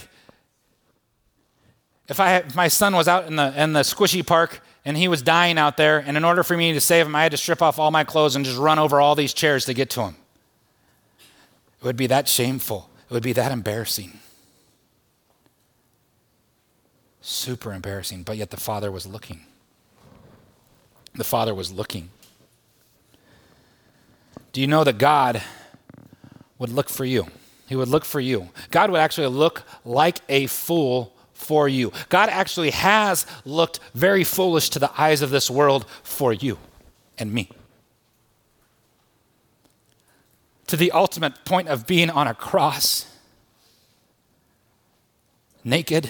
if, 2.07 2.19
I, 2.19 2.37
if 2.37 2.55
my 2.55 2.67
son 2.67 2.95
was 2.95 3.07
out 3.07 3.27
in 3.27 3.35
the, 3.35 3.61
in 3.61 3.73
the 3.73 3.81
squishy 3.81 4.25
park 4.25 4.61
and 4.83 4.95
he 4.95 5.07
was 5.07 5.21
dying 5.21 5.57
out 5.57 5.77
there, 5.77 5.97
and 5.99 6.15
in 6.15 6.23
order 6.23 6.43
for 6.43 6.55
me 6.55 6.73
to 6.73 6.81
save 6.81 7.07
him, 7.07 7.15
I 7.15 7.23
had 7.23 7.31
to 7.31 7.37
strip 7.37 7.61
off 7.61 7.79
all 7.79 7.89
my 7.89 8.03
clothes 8.03 8.35
and 8.35 8.45
just 8.45 8.57
run 8.57 8.77
over 8.77 9.01
all 9.01 9.15
these 9.15 9.33
chairs 9.33 9.65
to 9.65 9.73
get 9.73 9.89
to 9.91 10.01
him. 10.01 10.15
It 11.79 11.85
would 11.85 11.97
be 11.97 12.07
that 12.07 12.27
shameful. 12.27 12.89
It 13.09 13.13
would 13.13 13.23
be 13.23 13.33
that 13.33 13.51
embarrassing. 13.51 14.19
Super 17.21 17.73
embarrassing, 17.73 18.21
but 18.23 18.37
yet 18.37 18.51
the 18.51 18.57
father 18.57 18.91
was 18.91 19.07
looking. 19.07 19.41
The 21.15 21.23
father 21.23 21.55
was 21.55 21.71
looking. 21.71 22.09
Do 24.51 24.61
you 24.61 24.67
know 24.67 24.83
that 24.83 24.99
God 24.99 25.41
would 26.59 26.69
look 26.69 26.89
for 26.89 27.03
you? 27.03 27.27
He 27.67 27.75
would 27.75 27.87
look 27.87 28.05
for 28.05 28.19
you. 28.19 28.49
God 28.69 28.91
would 28.91 28.99
actually 28.99 29.27
look 29.27 29.63
like 29.83 30.19
a 30.29 30.45
fool 30.47 31.14
for 31.35 31.69
you. 31.69 31.91
God 32.09 32.29
actually 32.29 32.71
has 32.71 33.27
looked 33.43 33.79
very 33.93 34.23
foolish 34.23 34.69
to 34.71 34.79
the 34.79 34.89
eyes 34.99 35.21
of 35.21 35.29
this 35.29 35.51
world 35.51 35.85
for 36.01 36.33
you 36.33 36.57
and 37.19 37.31
me. 37.31 37.49
To 40.67 40.75
the 40.75 40.91
ultimate 40.91 41.45
point 41.45 41.67
of 41.67 41.85
being 41.85 42.09
on 42.09 42.25
a 42.27 42.33
cross, 42.33 43.05
naked. 45.63 46.09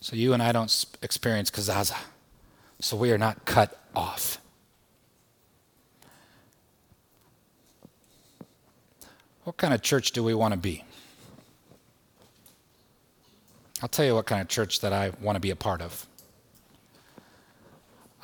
So 0.00 0.14
you 0.14 0.32
and 0.32 0.42
I 0.42 0.52
don't 0.52 0.84
experience 1.02 1.50
kazaza. 1.50 1.98
So 2.80 2.96
we 2.96 3.10
are 3.10 3.18
not 3.18 3.44
cut 3.44 3.78
off. 3.94 4.40
What 9.44 9.56
kind 9.56 9.74
of 9.74 9.82
church 9.82 10.12
do 10.12 10.22
we 10.22 10.34
want 10.34 10.52
to 10.52 10.58
be? 10.58 10.84
I'll 13.82 13.88
tell 13.88 14.04
you 14.04 14.14
what 14.14 14.26
kind 14.26 14.42
of 14.42 14.48
church 14.48 14.80
that 14.80 14.92
I 14.92 15.12
want 15.20 15.36
to 15.36 15.40
be 15.40 15.50
a 15.50 15.56
part 15.56 15.80
of. 15.80 16.06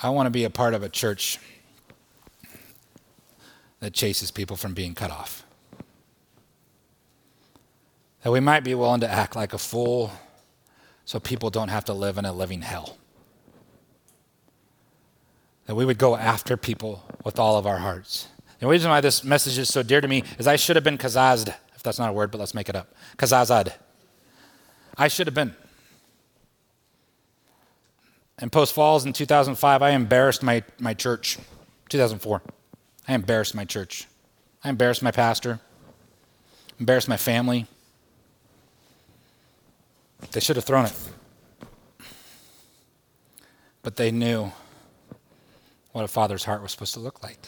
I 0.03 0.11
want 0.11 0.27
to 0.27 0.31
be 0.31 0.45
a 0.45 0.51
part 0.51 0.75
of 0.75 0.83
a 0.83 0.89
church 0.89 1.39
that 3.81 3.95
chases 3.95 4.31
people 4.31 4.57
from 4.57 4.75
being 4.75 4.95
cut 4.95 5.11
off. 5.11 5.45
That 8.23 8.31
we 8.31 8.41
might 8.41 8.65
be 8.65 8.75
willing 8.75 9.01
to 9.01 9.11
act 9.11 9.37
like 9.37 9.55
a 9.55 9.59
fool 9.59 10.13
so 11.05 11.19
people 11.21 11.49
don't 11.49 11.69
have 11.69 11.85
to 11.87 11.95
live 11.95 12.19
in 12.19 12.25
a 12.25 12.33
living 12.33 12.63
hell. 12.63 12.99
That 15.67 15.75
we 15.75 15.85
would 15.85 15.99
go 15.99 16.17
after 16.17 16.57
people 16.57 17.05
with 17.25 17.39
all 17.39 17.57
of 17.57 17.67
our 17.67 17.79
hearts. 17.79 18.29
The 18.59 18.67
reason 18.67 18.91
why 18.91 19.01
this 19.01 19.25
message 19.25 19.59
is 19.59 19.69
so 19.69 19.83
dear 19.83 20.01
to 20.01 20.09
me 20.09 20.25
is 20.39 20.47
I 20.47 20.57
should 20.57 20.77
have 20.77 20.85
been 20.85 20.99
kazazed, 20.99 21.49
if 21.75 21.83
that's 21.83 21.99
not 21.99 22.11
a 22.11 22.13
word, 22.13 22.31
but 22.31 22.39
let's 22.39 22.55
make 22.55 22.69
it 22.69 22.77
up. 22.77 22.95
Kazazad. 23.17 23.73
I 24.99 25.09
should 25.09 25.27
have 25.27 25.35
been. 25.35 25.55
In 28.41 28.51
Post 28.51 28.75
Falls 28.75 29.07
in 29.07 29.13
2005, 29.13 29.83
I 29.83 29.91
embarrassed 29.91 30.43
my, 30.43 30.63
my 30.79 30.95
church. 30.95 31.39
2004. 31.89 32.43
I 33.09 33.15
embarrassed 33.15 33.55
my 33.55 33.65
church. 33.65 34.07
I 34.63 34.69
embarrassed 34.69 35.03
my 35.03 35.11
pastor. 35.11 35.61
Embarrassed 36.79 37.09
my 37.09 37.17
family. 37.17 37.67
They 40.33 40.41
should 40.41 40.57
have 40.57 40.65
thrown 40.65 40.87
it. 40.87 40.95
But 43.83 43.97
they 43.97 44.11
knew 44.11 44.53
what 45.93 46.05
a 46.05 46.09
father's 46.09 46.45
heart 46.45 46.61
was 46.63 46.73
supposed 46.73 46.95
to 46.95 47.01
look 47.01 47.23
like. 47.23 47.39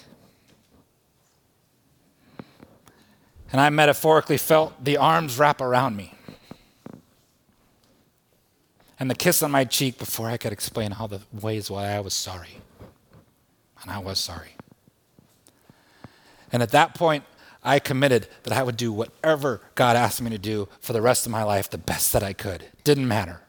And 3.51 3.61
I 3.61 3.71
metaphorically 3.71 4.39
felt 4.39 4.85
the 4.85 4.99
arms 4.99 5.39
wrap 5.39 5.61
around 5.61 5.97
me 5.97 6.15
and 8.99 9.11
the 9.11 9.15
kiss 9.15 9.43
on 9.43 9.51
my 9.51 9.65
cheek 9.65 9.99
before 9.99 10.29
I 10.29 10.37
could 10.37 10.53
explain 10.53 10.93
all 10.93 11.09
the 11.09 11.21
ways 11.33 11.71
why 11.71 11.89
I 11.89 12.01
was 12.01 12.15
sorry. 12.15 12.61
And 13.83 13.91
I 13.91 13.99
was 13.99 14.19
sorry. 14.19 14.57
And 16.51 16.63
at 16.63 16.71
that 16.71 16.95
point, 16.95 17.25
I 17.63 17.79
committed 17.79 18.29
that 18.45 18.53
I 18.53 18.63
would 18.63 18.77
do 18.77 18.93
whatever 18.93 19.61
God 19.75 19.97
asked 19.97 20.23
me 20.23 20.31
to 20.31 20.39
do 20.39 20.69
for 20.81 20.93
the 20.93 21.03
rest 21.03 21.27
of 21.27 21.33
my 21.33 21.43
life 21.43 21.71
the 21.71 21.79
best 21.79 22.13
that 22.13 22.23
I 22.23 22.33
could. 22.33 22.65
Didn't 22.83 23.07
matter. 23.07 23.43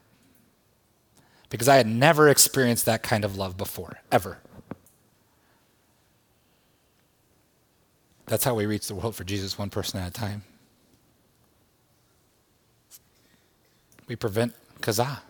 Because 1.48 1.68
I 1.68 1.76
had 1.76 1.86
never 1.86 2.28
experienced 2.28 2.84
that 2.86 3.02
kind 3.02 3.24
of 3.24 3.36
love 3.36 3.56
before, 3.56 3.98
ever. 4.12 4.38
That's 8.26 8.44
how 8.44 8.54
we 8.54 8.66
reach 8.66 8.86
the 8.86 8.94
world 8.94 9.16
for 9.16 9.24
Jesus, 9.24 9.58
one 9.58 9.70
person 9.70 9.98
at 9.98 10.08
a 10.08 10.12
time. 10.12 10.44
We 14.06 14.14
prevent 14.14 14.54
kazah. 14.80 15.22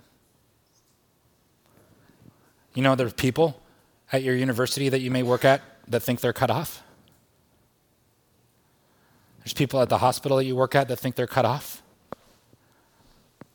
You 2.75 2.83
know, 2.83 2.95
there's 2.95 3.13
people 3.13 3.61
at 4.13 4.23
your 4.23 4.35
university 4.35 4.89
that 4.89 5.01
you 5.01 5.11
may 5.11 5.23
work 5.23 5.45
at 5.45 5.63
that 5.89 6.01
think 6.01 6.21
they're 6.21 6.33
cut 6.33 6.51
off. 6.51 6.83
There's 9.39 9.55
people 9.55 9.81
at 9.81 9.89
the 9.89 9.99
hospital 9.99 10.37
that 10.37 10.45
you 10.45 10.55
work 10.55 10.75
at 10.75 10.89
that 10.89 10.97
think 10.97 11.17
they're 11.17 11.27
cut 11.27 11.45
off. 11.45 11.83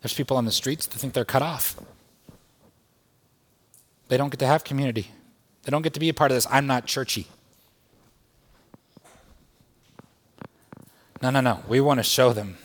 There's 0.02 0.14
people 0.14 0.38
on 0.38 0.46
the 0.46 0.52
streets 0.52 0.86
that 0.88 0.98
think 0.98 1.14
they're 1.14 1.26
cut 1.26 1.42
off. 1.42 1.76
They 4.08 4.18
don't 4.18 4.30
get 4.30 4.40
to 4.40 4.48
have 4.48 4.64
community. 4.64 5.12
They 5.64 5.72
don't 5.72 5.82
get 5.82 5.94
to 5.94 6.00
be 6.00 6.10
a 6.10 6.14
part 6.14 6.32
of 6.32 6.38
this. 6.38 6.48
I'm 6.50 6.68
not 6.68 6.86
churchy. 6.86 7.28
No, 11.22 11.30
no, 11.30 11.42
no. 11.42 11.64
We 11.68 11.82
want 11.82 12.00
to 12.00 12.04
show 12.04 12.34
them 12.34 12.58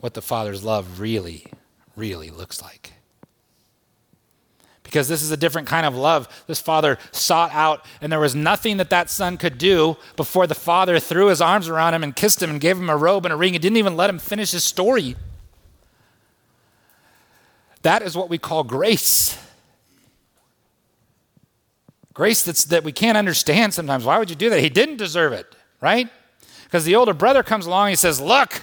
what 0.00 0.14
the 0.14 0.22
Father's 0.22 0.64
love 0.64 1.00
really, 1.00 1.46
really 1.96 2.30
looks 2.30 2.62
like 2.62 2.92
because 4.84 5.08
this 5.08 5.22
is 5.22 5.32
a 5.32 5.36
different 5.36 5.66
kind 5.66 5.84
of 5.84 5.96
love. 5.96 6.28
This 6.46 6.60
father 6.60 6.98
sought 7.10 7.52
out, 7.52 7.84
and 8.00 8.12
there 8.12 8.20
was 8.20 8.34
nothing 8.34 8.76
that 8.76 8.90
that 8.90 9.10
son 9.10 9.36
could 9.36 9.58
do 9.58 9.96
before 10.14 10.46
the 10.46 10.54
father 10.54 11.00
threw 11.00 11.26
his 11.26 11.40
arms 11.40 11.68
around 11.68 11.94
him 11.94 12.04
and 12.04 12.14
kissed 12.14 12.42
him 12.42 12.50
and 12.50 12.60
gave 12.60 12.78
him 12.78 12.88
a 12.88 12.96
robe 12.96 13.26
and 13.26 13.32
a 13.32 13.36
ring. 13.36 13.54
He 13.54 13.58
didn't 13.58 13.78
even 13.78 13.96
let 13.96 14.08
him 14.08 14.20
finish 14.20 14.52
his 14.52 14.62
story. 14.62 15.16
That 17.82 18.02
is 18.02 18.16
what 18.16 18.28
we 18.28 18.38
call 18.38 18.62
grace. 18.62 19.38
Grace 22.12 22.44
that's, 22.44 22.64
that 22.66 22.84
we 22.84 22.92
can't 22.92 23.18
understand 23.18 23.74
sometimes. 23.74 24.04
Why 24.04 24.18
would 24.18 24.30
you 24.30 24.36
do 24.36 24.48
that? 24.50 24.60
He 24.60 24.68
didn't 24.68 24.98
deserve 24.98 25.32
it, 25.32 25.52
right? 25.80 26.08
Because 26.64 26.84
the 26.84 26.94
older 26.94 27.12
brother 27.12 27.42
comes 27.42 27.66
along 27.66 27.88
and 27.88 27.90
he 27.90 27.96
says, 27.96 28.20
Look, 28.20 28.62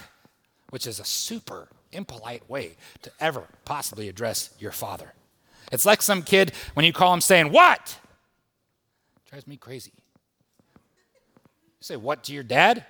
which 0.70 0.86
is 0.86 0.98
a 0.98 1.04
super 1.04 1.68
impolite 1.92 2.48
way 2.48 2.76
to 3.02 3.12
ever 3.20 3.44
possibly 3.64 4.08
address 4.08 4.50
your 4.58 4.72
father. 4.72 5.12
It's 5.72 5.86
like 5.86 6.02
some 6.02 6.22
kid 6.22 6.52
when 6.74 6.84
you 6.84 6.92
call 6.92 7.12
him 7.12 7.22
saying, 7.22 7.50
What? 7.50 7.98
Drives 9.28 9.46
me 9.46 9.56
crazy. 9.56 9.92
You 10.74 10.80
say, 11.80 11.96
What 11.96 12.24
to 12.24 12.34
your 12.34 12.44
dad? 12.44 12.84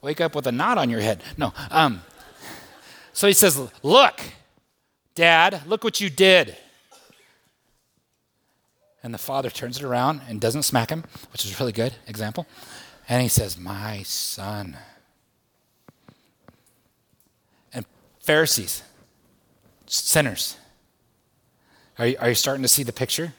Wake 0.00 0.20
up 0.20 0.34
with 0.34 0.46
a 0.46 0.52
knot 0.52 0.78
on 0.78 0.90
your 0.90 1.00
head. 1.00 1.22
No. 1.36 1.52
Um, 1.70 2.02
so 3.12 3.26
he 3.26 3.34
says, 3.34 3.60
Look, 3.82 4.20
dad, 5.14 5.62
look 5.66 5.84
what 5.84 6.00
you 6.00 6.08
did. 6.08 6.56
And 9.02 9.12
the 9.12 9.18
father 9.18 9.50
turns 9.50 9.76
it 9.76 9.84
around 9.84 10.22
and 10.28 10.40
doesn't 10.40 10.62
smack 10.62 10.88
him, 10.88 11.04
which 11.32 11.44
is 11.44 11.54
a 11.54 11.58
really 11.58 11.72
good 11.72 11.94
example. 12.06 12.46
And 13.08 13.20
he 13.20 13.28
says, 13.28 13.58
My 13.58 14.02
son. 14.04 14.78
And 17.74 17.84
Pharisees, 18.20 18.82
sinners, 19.86 20.56
are 21.98 22.06
you, 22.06 22.16
are 22.18 22.28
you 22.30 22.34
starting 22.34 22.62
to 22.62 22.68
see 22.68 22.82
the 22.82 22.92
picture? 22.92 23.34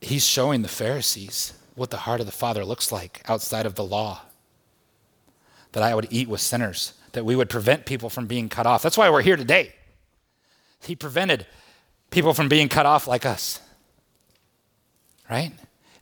He's 0.00 0.24
showing 0.24 0.62
the 0.62 0.68
Pharisees 0.68 1.54
what 1.74 1.90
the 1.90 1.98
heart 1.98 2.20
of 2.20 2.26
the 2.26 2.32
Father 2.32 2.64
looks 2.64 2.90
like 2.90 3.22
outside 3.28 3.66
of 3.66 3.74
the 3.74 3.84
law. 3.84 4.22
That 5.72 5.82
I 5.82 5.94
would 5.94 6.08
eat 6.10 6.28
with 6.28 6.40
sinners, 6.40 6.94
that 7.12 7.24
we 7.24 7.36
would 7.36 7.48
prevent 7.48 7.86
people 7.86 8.10
from 8.10 8.26
being 8.26 8.48
cut 8.48 8.66
off. 8.66 8.82
That's 8.82 8.98
why 8.98 9.08
we're 9.08 9.22
here 9.22 9.36
today. 9.36 9.72
He 10.80 10.96
prevented 10.96 11.46
people 12.10 12.34
from 12.34 12.48
being 12.48 12.68
cut 12.68 12.86
off 12.86 13.06
like 13.06 13.24
us. 13.24 13.60
Right? 15.30 15.52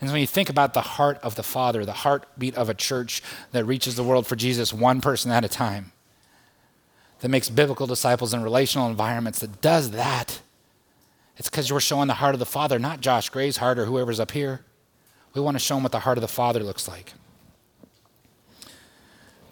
And 0.01 0.11
when 0.11 0.21
you 0.21 0.27
think 0.27 0.49
about 0.49 0.75
the 0.75 0.81
heart 0.81 1.19
of 1.23 1.35
the 1.35 1.43
Father, 1.43 1.85
the 1.85 1.93
heartbeat 1.93 2.55
of 2.55 2.69
a 2.69 2.75
church 2.75 3.23
that 3.53 3.65
reaches 3.65 3.97
the 3.97 4.05
world 4.05 4.27
for 4.27 4.37
Jesus 4.37 4.73
one 4.73 5.01
person 5.01 5.31
at 5.31 5.45
a 5.45 5.49
time, 5.49 5.93
that 7.21 7.29
makes 7.29 7.51
biblical 7.51 7.87
disciples 7.87 8.33
in 8.33 8.43
relational 8.43 8.89
environments, 8.89 9.41
that 9.41 9.61
does 9.61 9.91
that, 9.93 10.41
it's 11.39 11.49
because 11.49 11.73
we're 11.73 11.81
showing 11.81 12.09
the 12.09 12.15
heart 12.15 12.35
of 12.35 12.41
the 12.41 12.47
Father, 12.47 12.79
not 12.79 13.01
Josh 13.01 13.31
Gray's 13.31 13.59
heart 13.59 13.79
or 13.79 13.85
whoever's 13.85 14.19
up 14.19 14.33
here. 14.33 14.61
We 15.35 15.41
want 15.41 15.55
to 15.55 15.61
show 15.61 15.77
them 15.77 15.85
what 15.85 15.93
the 15.93 16.01
heart 16.01 16.19
of 16.19 16.23
the 16.23 16.29
Father 16.29 16.61
looks 16.61 16.89
like. 16.89 17.13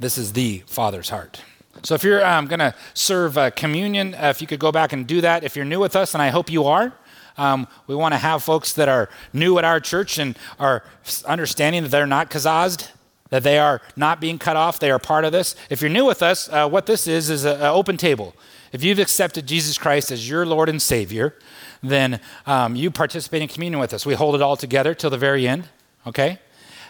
This 0.00 0.18
is 0.18 0.33
the 0.33 0.64
Father's 0.66 1.11
heart. 1.11 1.40
So 1.83 1.94
if 1.94 2.02
you're 2.02 2.24
um, 2.26 2.46
going 2.46 2.59
to 2.59 2.74
serve 2.94 3.38
uh, 3.38 3.50
communion, 3.50 4.14
uh, 4.14 4.29
if 4.31 4.40
you 4.40 4.46
could 4.46 4.59
go 4.59 4.72
back 4.72 4.92
and 4.92 5.07
do 5.07 5.20
that. 5.20 5.44
If 5.44 5.55
you're 5.55 5.64
new 5.64 5.79
with 5.79 5.94
us, 5.94 6.14
and 6.14 6.22
I 6.22 6.31
hope 6.31 6.50
you 6.50 6.64
are, 6.64 6.92
um, 7.38 7.68
we 7.87 7.94
want 7.94 8.14
to 8.14 8.18
have 8.18 8.42
folks 8.42 8.72
that 8.72 8.88
are 8.88 9.09
new 9.33 9.59
at 9.59 9.64
our 9.64 9.79
church 9.79 10.18
and 10.18 10.37
are 10.59 10.83
understanding 11.26 11.83
that 11.83 11.90
they're 11.90 12.07
not 12.07 12.31
kazazed, 12.31 12.88
that 13.31 13.43
they 13.43 13.59
are 13.59 13.81
not 13.97 14.21
being 14.21 14.39
cut 14.39 14.57
off. 14.57 14.79
They 14.79 14.91
are 14.91 14.99
part 14.99 15.25
of 15.25 15.33
this. 15.33 15.57
If 15.71 15.81
you're 15.81 15.91
new 15.91 16.05
with 16.05 16.23
us, 16.23 16.49
uh, 16.49 16.69
what 16.69 16.87
this 16.87 17.07
is 17.07 17.31
is 17.31 17.45
an 17.45 17.61
open 17.62 17.97
table. 17.97 18.35
If 18.73 18.85
you've 18.85 18.99
accepted 18.99 19.47
Jesus 19.47 19.79
Christ 19.79 20.11
as 20.11 20.29
your 20.29 20.45
Lord 20.45 20.69
and 20.69 20.81
Savior, 20.81 21.35
then 21.83 22.21
um, 22.47 22.77
you 22.77 22.91
participate 22.91 23.43
in 23.43 23.49
communion 23.49 23.81
with 23.81 23.93
us. 23.95 24.05
We 24.05 24.15
hold 24.15 24.35
it 24.35 24.43
all 24.43 24.57
together 24.57 24.95
till 24.95 25.11
the 25.11 25.19
very 25.19 25.47
end. 25.47 25.69
Okay. 26.07 26.39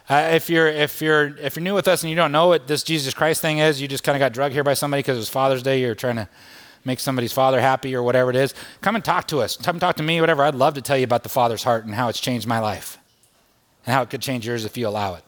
Uh, 0.09 0.31
if 0.33 0.49
you're 0.49 0.69
if 0.69 1.03
you're 1.03 1.37
if 1.39 1.57
you're 1.57 1.63
new 1.63 1.75
with 1.75 1.89
us 1.89 2.03
and 2.03 2.11
you 2.11 2.17
don't 2.17 2.31
know 2.31 2.49
what 2.49 2.69
this 2.69 2.85
Jesus 2.85 3.13
Christ 3.13 3.41
thing 3.41 3.59
is, 3.59 3.81
you 3.81 3.89
just 3.89 4.05
kind 4.05 4.15
of 4.15 4.21
got 4.21 4.33
drugged 4.33 4.55
here 4.55 4.63
by 4.63 4.75
somebody 4.75 5.01
because 5.01 5.17
it 5.17 5.21
was 5.21 5.29
Father's 5.29 5.63
Day. 5.63 5.81
You're 5.81 5.97
trying 5.97 6.17
to 6.17 6.29
make 6.85 7.01
somebody's 7.01 7.33
father 7.33 7.61
happy 7.61 7.95
or 7.97 8.03
whatever 8.03 8.31
it 8.31 8.37
is. 8.37 8.55
Come 8.81 8.95
and 8.95 9.05
talk 9.05 9.27
to 9.29 9.41
us. 9.41 9.57
Come 9.57 9.81
talk 9.81 9.97
to 9.97 10.05
me, 10.05 10.21
whatever. 10.21 10.45
I'd 10.45 10.55
love 10.55 10.75
to 10.75 10.83
tell 10.83 10.97
you 10.97 11.03
about 11.03 11.25
the 11.25 11.29
Father's 11.29 11.65
heart 11.65 11.85
and 11.85 11.95
how 11.97 12.09
it's 12.09 12.21
changed 12.21 12.47
my 12.47 12.61
life, 12.61 12.99
and 13.85 13.95
how 13.95 14.03
it 14.03 14.11
could 14.11 14.23
change 14.23 14.47
yours 14.47 14.65
if 14.65 14.77
you 14.77 14.87
allow 14.87 15.15
it. 15.15 15.25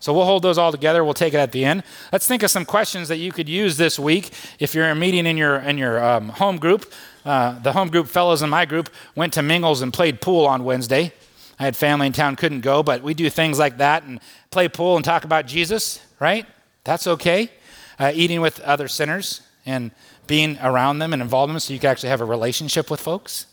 So 0.00 0.12
we'll 0.12 0.24
hold 0.24 0.42
those 0.42 0.58
all 0.58 0.70
together. 0.70 1.04
We'll 1.04 1.14
take 1.14 1.34
it 1.34 1.38
at 1.38 1.52
the 1.52 1.64
end. 1.64 1.82
Let's 2.12 2.26
think 2.26 2.42
of 2.42 2.50
some 2.50 2.64
questions 2.64 3.08
that 3.08 3.16
you 3.16 3.32
could 3.32 3.48
use 3.48 3.76
this 3.76 3.98
week 3.98 4.30
if 4.58 4.74
you're 4.74 4.94
meeting 4.94 5.26
in 5.26 5.36
your 5.36 5.56
in 5.56 5.78
your 5.78 6.02
um, 6.02 6.28
home 6.28 6.58
group. 6.58 6.92
Uh, 7.24 7.58
the 7.58 7.72
home 7.72 7.88
group 7.88 8.06
fellows 8.06 8.42
in 8.42 8.50
my 8.50 8.64
group 8.64 8.88
went 9.14 9.32
to 9.34 9.42
Mingles 9.42 9.82
and 9.82 9.92
played 9.92 10.20
pool 10.20 10.46
on 10.46 10.64
Wednesday. 10.64 11.12
I 11.58 11.64
had 11.64 11.76
family 11.76 12.06
in 12.06 12.12
town, 12.12 12.36
couldn't 12.36 12.60
go, 12.60 12.82
but 12.82 13.02
we 13.02 13.14
do 13.14 13.28
things 13.28 13.58
like 13.58 13.78
that 13.78 14.04
and 14.04 14.20
play 14.50 14.68
pool 14.68 14.96
and 14.96 15.04
talk 15.04 15.24
about 15.24 15.46
Jesus, 15.46 16.00
right? 16.20 16.46
That's 16.84 17.06
okay. 17.06 17.50
Uh, 17.98 18.12
eating 18.14 18.40
with 18.40 18.60
other 18.60 18.86
sinners 18.86 19.42
and 19.66 19.90
being 20.28 20.56
around 20.62 21.00
them 21.00 21.12
and 21.12 21.20
involved 21.20 21.50
in 21.50 21.54
them 21.54 21.60
so 21.60 21.72
you 21.72 21.80
can 21.80 21.90
actually 21.90 22.10
have 22.10 22.20
a 22.20 22.24
relationship 22.24 22.90
with 22.90 23.00
folks. 23.00 23.46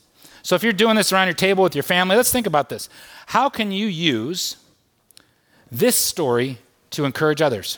So 0.43 0.55
if 0.55 0.61
you're 0.61 0.73
doing 0.73 0.95
this 0.95 1.11
around 1.11 1.27
your 1.27 1.33
table 1.33 1.63
with 1.63 1.73
your 1.73 1.83
family, 1.83 2.15
let's 2.15 2.31
think 2.31 2.45
about 2.45 2.69
this. 2.69 2.87
How 3.25 3.49
can 3.49 3.71
you 3.71 3.87
use 3.87 4.57
this 5.77 5.95
story 5.95 6.57
to 6.91 7.05
encourage 7.05 7.41
others? 7.41 7.77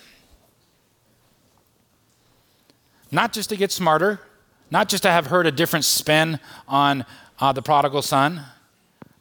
Not 3.11 3.33
just 3.33 3.49
to 3.49 3.55
get 3.55 3.71
smarter, 3.71 4.19
not 4.69 4.89
just 4.89 5.03
to 5.03 5.09
have 5.09 5.27
heard 5.27 5.47
a 5.47 5.51
different 5.51 5.85
spin 5.85 6.39
on 6.67 7.05
uh, 7.39 7.53
the 7.53 7.61
prodigal 7.61 8.01
son, 8.01 8.41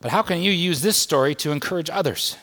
but 0.01 0.11
how 0.11 0.23
can 0.23 0.43
you 0.43 0.51
use 0.51 0.83
this 0.83 0.97
story 0.97 1.35
to 1.37 1.53
encourage 1.53 1.89
others? 1.91 2.37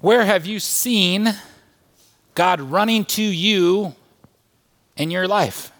Where 0.00 0.24
have 0.24 0.46
you 0.46 0.60
seen 0.60 1.34
God 2.34 2.60
running 2.60 3.04
to 3.06 3.22
you 3.22 3.94
in 4.96 5.10
your 5.10 5.26
life? 5.26 5.72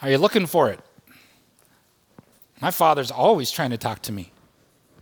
Are 0.00 0.10
you 0.10 0.18
looking 0.18 0.46
for 0.46 0.70
it? 0.70 0.80
My 2.60 2.70
father's 2.70 3.10
always 3.10 3.50
trying 3.50 3.70
to 3.70 3.78
talk 3.78 4.02
to 4.02 4.12
me. 4.12 4.32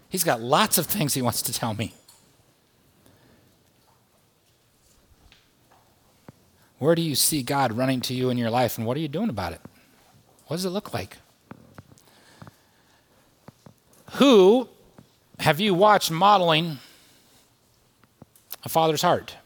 He's 0.08 0.24
got 0.24 0.40
lots 0.40 0.78
of 0.78 0.86
things 0.86 1.14
he 1.14 1.22
wants 1.22 1.42
to 1.42 1.52
tell 1.52 1.74
me. 1.74 1.94
Where 6.78 6.94
do 6.94 7.02
you 7.02 7.14
see 7.14 7.42
God 7.42 7.72
running 7.72 8.00
to 8.02 8.14
you 8.14 8.30
in 8.30 8.36
your 8.36 8.50
life, 8.50 8.76
and 8.76 8.86
what 8.86 8.96
are 8.96 9.00
you 9.00 9.08
doing 9.08 9.30
about 9.30 9.52
it? 9.52 9.60
What 10.46 10.56
does 10.56 10.64
it 10.64 10.70
look 10.70 10.92
like? 10.92 11.16
Who 14.14 14.68
have 15.40 15.60
you 15.60 15.74
watched 15.74 16.10
modeling 16.10 16.78
a 18.62 18.68
father's 18.68 19.02
heart? 19.02 19.36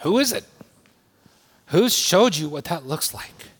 Who 0.00 0.18
is 0.18 0.32
it? 0.32 0.44
Who's 1.66 1.94
showed 1.94 2.36
you 2.36 2.48
what 2.48 2.64
that 2.64 2.86
looks 2.86 3.14
like? 3.14 3.50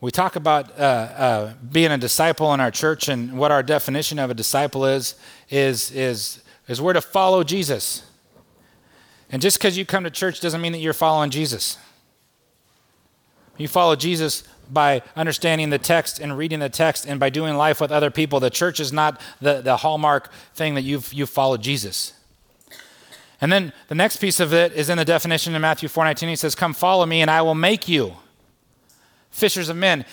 We 0.00 0.12
talk 0.12 0.36
about 0.36 0.78
uh, 0.78 0.82
uh, 0.82 1.54
being 1.72 1.90
a 1.90 1.98
disciple 1.98 2.54
in 2.54 2.60
our 2.60 2.70
church, 2.70 3.08
and 3.08 3.36
what 3.36 3.50
our 3.50 3.64
definition 3.64 4.18
of 4.18 4.30
a 4.30 4.34
disciple 4.34 4.84
is 4.84 5.16
is 5.50 5.90
is 5.90 6.40
is 6.68 6.80
we're 6.80 6.92
to 6.92 7.00
follow 7.00 7.42
Jesus. 7.42 8.04
And 9.30 9.42
just 9.42 9.58
because 9.58 9.76
you 9.76 9.84
come 9.84 10.04
to 10.04 10.10
church 10.10 10.40
doesn't 10.40 10.60
mean 10.60 10.72
that 10.72 10.78
you're 10.78 10.92
following 10.92 11.30
Jesus. 11.30 11.78
You 13.56 13.66
follow 13.68 13.96
Jesus 13.96 14.44
by 14.70 15.02
understanding 15.16 15.70
the 15.70 15.78
text 15.78 16.20
and 16.20 16.38
reading 16.38 16.60
the 16.60 16.68
text 16.68 17.06
and 17.06 17.18
by 17.18 17.28
doing 17.28 17.56
life 17.56 17.80
with 17.80 17.90
other 17.90 18.10
people. 18.10 18.38
The 18.38 18.50
church 18.50 18.80
is 18.80 18.92
not 18.92 19.20
the, 19.40 19.60
the 19.60 19.78
hallmark 19.78 20.30
thing 20.54 20.74
that 20.74 20.82
you've, 20.82 21.12
you've 21.12 21.30
followed 21.30 21.62
Jesus. 21.62 22.12
And 23.40 23.50
then 23.52 23.72
the 23.88 23.94
next 23.94 24.18
piece 24.18 24.40
of 24.40 24.54
it 24.54 24.72
is 24.72 24.88
in 24.88 24.98
the 24.98 25.04
definition 25.04 25.54
in 25.54 25.62
Matthew 25.62 25.88
4:19. 25.88 26.28
He 26.28 26.36
says, 26.36 26.54
"Come 26.54 26.72
follow 26.72 27.04
me 27.04 27.20
and 27.20 27.30
I 27.30 27.42
will 27.42 27.54
make 27.54 27.88
you 27.88 28.16
fishers 29.30 29.68
of 29.68 29.76
men." 29.76 30.04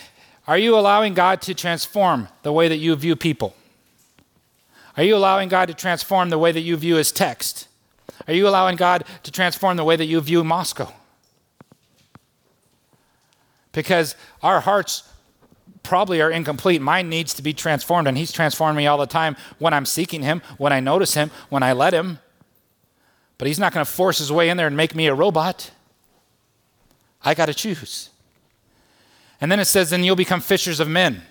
Are 0.47 0.57
you 0.57 0.77
allowing 0.77 1.13
God 1.13 1.41
to 1.43 1.53
transform 1.55 2.27
the 2.43 2.51
way 2.51 2.67
that 2.67 2.77
you 2.77 2.95
view 2.95 3.15
people? 3.15 3.55
Are 4.95 5.03
you 5.03 5.15
allowing 5.15 5.49
God 5.49 5.67
to 5.69 5.73
transform 5.73 6.29
the 6.29 6.37
way 6.37 6.51
that 6.51 6.61
you 6.61 6.77
view 6.77 6.95
his 6.95 7.11
text? 7.11 7.67
Are 8.27 8.33
you 8.33 8.47
allowing 8.47 8.75
God 8.75 9.03
to 9.23 9.31
transform 9.31 9.75
the 9.75 9.83
way 9.83 9.95
that 9.95 10.05
you 10.05 10.21
view 10.21 10.43
Moscow? 10.43 10.93
because 13.75 14.15
our 14.41 14.61
hearts 14.61 15.03
probably 15.83 16.21
are 16.21 16.31
incomplete. 16.31 16.81
Mine 16.81 17.09
needs 17.09 17.33
to 17.35 17.43
be 17.43 17.53
transformed, 17.53 18.07
and 18.07 18.17
He's 18.17 18.31
transforming 18.31 18.77
me 18.77 18.87
all 18.87 18.97
the 18.97 19.05
time 19.05 19.35
when 19.59 19.73
I'm 19.73 19.85
seeking 19.85 20.23
Him, 20.23 20.41
when 20.57 20.73
I 20.73 20.79
notice 20.79 21.13
Him, 21.13 21.29
when 21.49 21.61
I 21.61 21.73
let 21.73 21.93
Him. 21.93 22.19
But 23.37 23.47
He's 23.47 23.59
not 23.59 23.73
going 23.73 23.85
to 23.85 23.91
force 23.91 24.17
His 24.17 24.31
way 24.31 24.49
in 24.49 24.57
there 24.57 24.65
and 24.65 24.75
make 24.75 24.95
me 24.95 25.05
a 25.07 25.13
robot. 25.13 25.71
I 27.23 27.35
got 27.35 27.47
to 27.47 27.53
choose. 27.53 28.09
And 29.41 29.51
then 29.51 29.59
it 29.59 29.65
says, 29.65 29.89
then 29.89 30.03
you'll 30.03 30.15
become 30.15 30.41
fishers 30.41 30.79
of 30.79 30.87
men. 30.87 31.21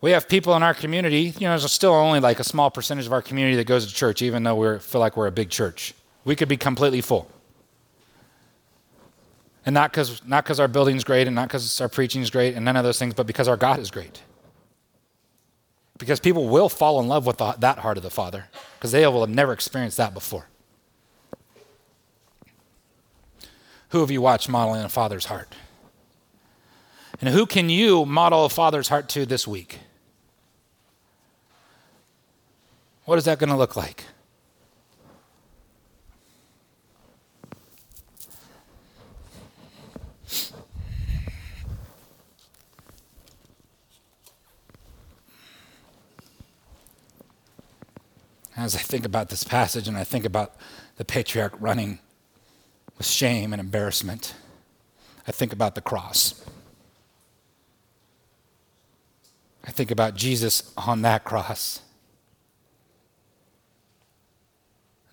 We 0.00 0.10
have 0.10 0.28
people 0.28 0.54
in 0.54 0.62
our 0.62 0.74
community, 0.74 1.34
you 1.38 1.46
know, 1.46 1.56
there's 1.56 1.72
still 1.72 1.92
only 1.92 2.20
like 2.20 2.38
a 2.38 2.44
small 2.44 2.70
percentage 2.70 3.06
of 3.06 3.12
our 3.12 3.22
community 3.22 3.56
that 3.56 3.66
goes 3.66 3.86
to 3.86 3.94
church, 3.94 4.20
even 4.20 4.42
though 4.42 4.54
we 4.54 4.78
feel 4.78 5.00
like 5.00 5.16
we're 5.16 5.26
a 5.26 5.32
big 5.32 5.48
church. 5.48 5.94
We 6.24 6.36
could 6.36 6.48
be 6.48 6.58
completely 6.58 7.00
full. 7.00 7.30
And 9.64 9.72
not 9.72 9.92
because 9.92 10.22
not 10.26 10.44
cause 10.44 10.60
our 10.60 10.68
building's 10.68 11.04
great 11.04 11.26
and 11.26 11.34
not 11.34 11.48
because 11.48 11.80
our 11.80 11.88
preaching 11.88 12.20
is 12.20 12.28
great 12.28 12.54
and 12.54 12.64
none 12.66 12.76
of 12.76 12.84
those 12.84 12.98
things, 12.98 13.14
but 13.14 13.26
because 13.26 13.48
our 13.48 13.56
God 13.56 13.78
is 13.78 13.90
great. 13.90 14.20
Because 15.96 16.20
people 16.20 16.48
will 16.48 16.68
fall 16.68 17.00
in 17.00 17.08
love 17.08 17.24
with 17.24 17.38
the, 17.38 17.52
that 17.52 17.78
heart 17.78 17.96
of 17.96 18.02
the 18.02 18.10
Father 18.10 18.44
because 18.78 18.92
they 18.92 19.06
will 19.06 19.20
have 19.20 19.30
never 19.30 19.52
experienced 19.52 19.96
that 19.96 20.12
before. 20.12 20.48
Who 23.94 24.00
have 24.00 24.10
you 24.10 24.20
watched 24.20 24.48
modeling 24.48 24.82
a 24.82 24.88
father's 24.88 25.26
heart? 25.26 25.54
And 27.20 27.32
who 27.32 27.46
can 27.46 27.70
you 27.70 28.04
model 28.04 28.44
a 28.44 28.48
father's 28.48 28.88
heart 28.88 29.08
to 29.10 29.24
this 29.24 29.46
week? 29.46 29.78
What 33.04 33.18
is 33.18 33.24
that 33.26 33.38
going 33.38 33.50
to 33.50 33.56
look 33.56 33.76
like? 33.76 34.02
as 48.56 48.74
I 48.74 48.80
think 48.80 49.04
about 49.04 49.28
this 49.28 49.44
passage 49.44 49.86
and 49.86 49.96
I 49.96 50.02
think 50.02 50.24
about 50.24 50.56
the 50.96 51.04
patriarch 51.04 51.54
running 51.60 52.00
with 52.96 53.06
shame 53.06 53.52
and 53.52 53.60
embarrassment, 53.60 54.34
I 55.26 55.32
think 55.32 55.52
about 55.52 55.74
the 55.74 55.80
cross. 55.80 56.44
I 59.66 59.70
think 59.70 59.90
about 59.90 60.14
Jesus 60.14 60.72
on 60.76 61.02
that 61.02 61.24
cross 61.24 61.80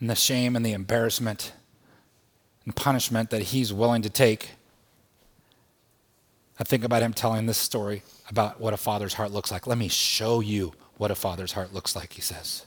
and 0.02 0.10
the 0.10 0.16
shame 0.16 0.56
and 0.56 0.66
the 0.66 0.74
embarrassment 0.74 1.54
and 2.66 2.76
punishment 2.76 3.30
that 3.30 3.44
he's 3.44 3.72
willing 3.72 4.02
to 4.02 4.10
take. 4.10 4.52
I 6.60 6.64
think 6.64 6.84
about 6.84 7.02
him 7.02 7.14
telling 7.14 7.46
this 7.46 7.58
story 7.58 8.04
about 8.30 8.60
what 8.60 8.74
a 8.74 8.78
father's 8.78 9.14
heart 9.14 9.32
looks 9.32 9.52
like. 9.52 9.68
Let 9.68 9.78
me 9.78 9.88
show 9.88 10.42
you 10.42 10.74
what 10.98 11.12
a 11.12 11.16
father's 11.16 11.54
heart 11.54 11.74
looks 11.74 11.96
like, 11.96 12.14
he 12.14 12.22
says. 12.22 12.66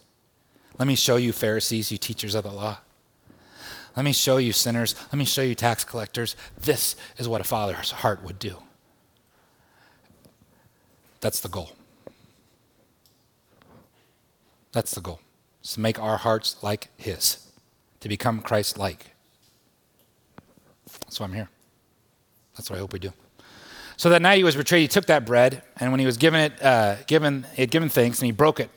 Let 0.78 0.88
me 0.88 0.94
show 0.94 1.16
you, 1.16 1.32
Pharisees, 1.32 1.92
you 1.92 1.98
teachers 1.98 2.34
of 2.34 2.44
the 2.44 2.50
law. 2.50 2.78
Let 3.96 4.04
me 4.04 4.12
show 4.12 4.38
you 4.38 4.52
sinners. 4.52 4.94
Let 5.12 5.14
me 5.14 5.24
show 5.24 5.42
you 5.42 5.54
tax 5.54 5.84
collectors. 5.84 6.34
This 6.60 6.96
is 7.16 7.28
what 7.28 7.40
a 7.40 7.44
father's 7.44 7.90
heart 7.90 8.24
would 8.24 8.38
do. 8.38 8.56
That's 11.20 11.40
the 11.40 11.48
goal. 11.48 11.70
That's 14.72 14.92
the 14.92 15.00
goal. 15.00 15.20
Is 15.62 15.74
to 15.74 15.80
make 15.80 15.98
our 15.98 16.16
hearts 16.16 16.62
like 16.62 16.88
his, 16.96 17.50
to 18.00 18.08
become 18.08 18.40
Christ 18.40 18.76
like. 18.76 19.14
That's 21.02 21.20
why 21.20 21.26
I'm 21.26 21.32
here. 21.32 21.48
That's 22.56 22.68
what 22.68 22.76
I 22.76 22.80
hope 22.80 22.92
we 22.92 22.98
do. 22.98 23.12
So 23.96 24.10
that 24.10 24.20
night 24.20 24.38
he 24.38 24.44
was 24.44 24.56
betrayed, 24.56 24.82
he 24.82 24.88
took 24.88 25.06
that 25.06 25.24
bread, 25.24 25.62
and 25.78 25.92
when 25.92 26.00
he 26.00 26.06
was 26.06 26.16
given 26.16 26.40
it, 26.40 26.62
uh, 26.62 26.96
given, 27.06 27.46
he 27.54 27.62
had 27.62 27.70
given 27.70 27.88
thanks, 27.88 28.18
and 28.18 28.26
he 28.26 28.32
broke 28.32 28.58
it. 28.58 28.68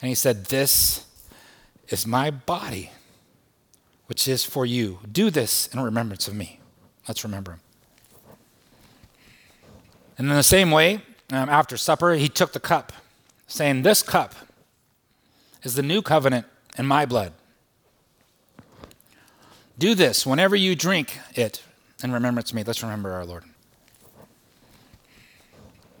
And 0.00 0.08
he 0.08 0.14
said, 0.14 0.46
This 0.46 1.06
is 1.88 2.06
my 2.06 2.30
body, 2.30 2.90
which 4.12 4.28
is 4.28 4.44
for 4.44 4.66
you. 4.66 4.98
Do 5.10 5.30
this 5.30 5.68
in 5.68 5.80
remembrance 5.80 6.28
of 6.28 6.34
me. 6.34 6.60
Let's 7.08 7.24
remember 7.24 7.52
him. 7.52 7.60
And 10.18 10.28
in 10.28 10.36
the 10.36 10.42
same 10.42 10.70
way, 10.70 10.96
um, 11.32 11.48
after 11.48 11.78
supper, 11.78 12.12
he 12.12 12.28
took 12.28 12.52
the 12.52 12.60
cup, 12.60 12.92
saying, 13.46 13.84
This 13.84 14.02
cup 14.02 14.34
is 15.62 15.76
the 15.76 15.82
new 15.82 16.02
covenant 16.02 16.44
in 16.76 16.84
my 16.84 17.06
blood. 17.06 17.32
Do 19.78 19.94
this 19.94 20.26
whenever 20.26 20.54
you 20.54 20.76
drink 20.76 21.18
it 21.34 21.62
in 22.04 22.12
remembrance 22.12 22.50
of 22.50 22.56
me. 22.56 22.64
Let's 22.64 22.82
remember 22.82 23.12
our 23.12 23.24
Lord. 23.24 23.44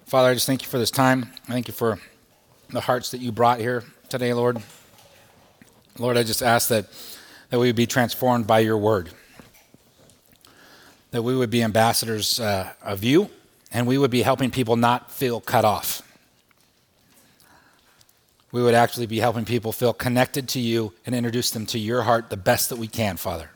Father, 0.04 0.28
I 0.28 0.34
just 0.34 0.46
thank 0.46 0.60
you 0.60 0.68
for 0.68 0.76
this 0.76 0.90
time. 0.90 1.30
I 1.48 1.52
thank 1.52 1.66
you 1.66 1.72
for 1.72 1.98
the 2.68 2.82
hearts 2.82 3.10
that 3.12 3.22
you 3.22 3.32
brought 3.32 3.58
here 3.58 3.84
today, 4.10 4.34
Lord. 4.34 4.62
Lord, 5.98 6.18
I 6.18 6.24
just 6.24 6.42
ask 6.42 6.68
that, 6.68 6.84
that 7.52 7.58
we 7.58 7.66
would 7.66 7.76
be 7.76 7.86
transformed 7.86 8.46
by 8.46 8.60
your 8.60 8.78
word, 8.78 9.10
that 11.10 11.20
we 11.20 11.36
would 11.36 11.50
be 11.50 11.62
ambassadors 11.62 12.40
uh, 12.40 12.72
of 12.80 13.04
you, 13.04 13.28
and 13.70 13.86
we 13.86 13.98
would 13.98 14.10
be 14.10 14.22
helping 14.22 14.50
people 14.50 14.74
not 14.74 15.10
feel 15.10 15.38
cut 15.38 15.62
off. 15.62 16.00
We 18.52 18.62
would 18.62 18.72
actually 18.72 19.04
be 19.04 19.20
helping 19.20 19.44
people 19.44 19.70
feel 19.70 19.92
connected 19.92 20.48
to 20.48 20.60
you 20.60 20.94
and 21.04 21.14
introduce 21.14 21.50
them 21.50 21.66
to 21.66 21.78
your 21.78 22.00
heart 22.00 22.30
the 22.30 22.38
best 22.38 22.70
that 22.70 22.76
we 22.76 22.86
can, 22.88 23.18
Father. 23.18 23.50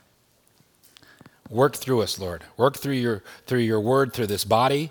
Work 1.49 1.75
through 1.75 2.03
us, 2.03 2.19
Lord. 2.19 2.45
Work 2.59 2.77
through 2.77 2.97
your, 2.97 3.23
through 3.47 3.61
your 3.61 3.81
word, 3.81 4.13
through 4.13 4.27
this 4.27 4.45
body. 4.45 4.91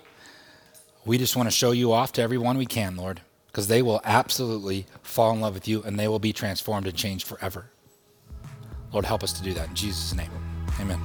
We 1.04 1.16
just 1.16 1.36
want 1.36 1.46
to 1.46 1.54
show 1.54 1.70
you 1.70 1.92
off 1.92 2.10
to 2.14 2.22
everyone 2.22 2.58
we 2.58 2.66
can, 2.66 2.96
Lord, 2.96 3.20
because 3.46 3.68
they 3.68 3.82
will 3.82 4.00
absolutely 4.02 4.84
fall 5.04 5.32
in 5.32 5.40
love 5.40 5.54
with 5.54 5.68
you 5.68 5.84
and 5.84 5.96
they 5.96 6.08
will 6.08 6.18
be 6.18 6.32
transformed 6.32 6.88
and 6.88 6.96
changed 6.96 7.24
forever. 7.24 7.66
Lord, 8.96 9.04
help 9.04 9.22
us 9.22 9.34
to 9.34 9.42
do 9.42 9.52
that 9.52 9.68
in 9.68 9.74
Jesus' 9.74 10.14
name. 10.14 10.30
Amen. 10.80 10.98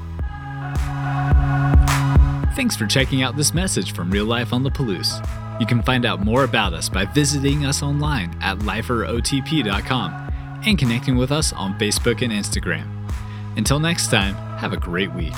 Thanks 2.56 2.78
for 2.78 2.88
checking 2.88 3.22
out 3.22 3.36
this 3.36 3.54
message 3.54 3.94
from 3.94 4.10
Real 4.10 4.24
Life 4.24 4.54
on 4.54 4.64
the 4.64 4.70
Palouse. 4.70 5.20
You 5.60 5.66
can 5.66 5.84
find 5.84 6.06
out 6.06 6.24
more 6.24 6.46
about 6.46 6.72
us 6.72 6.88
by 6.88 7.04
visiting 7.04 7.66
us 7.66 7.84
online 7.84 8.34
at 8.42 8.60
liferotp.com 8.60 10.62
and 10.66 10.78
connecting 10.78 11.18
with 11.18 11.34
us 11.34 11.52
on 11.52 11.78
Facebook 11.78 12.22
and 12.22 12.32
Instagram. 12.32 12.88
Until 13.58 13.82
next 13.82 14.10
time, 14.10 14.36
have 14.58 14.72
a 14.72 14.78
great 14.78 15.12
week. 15.12 15.36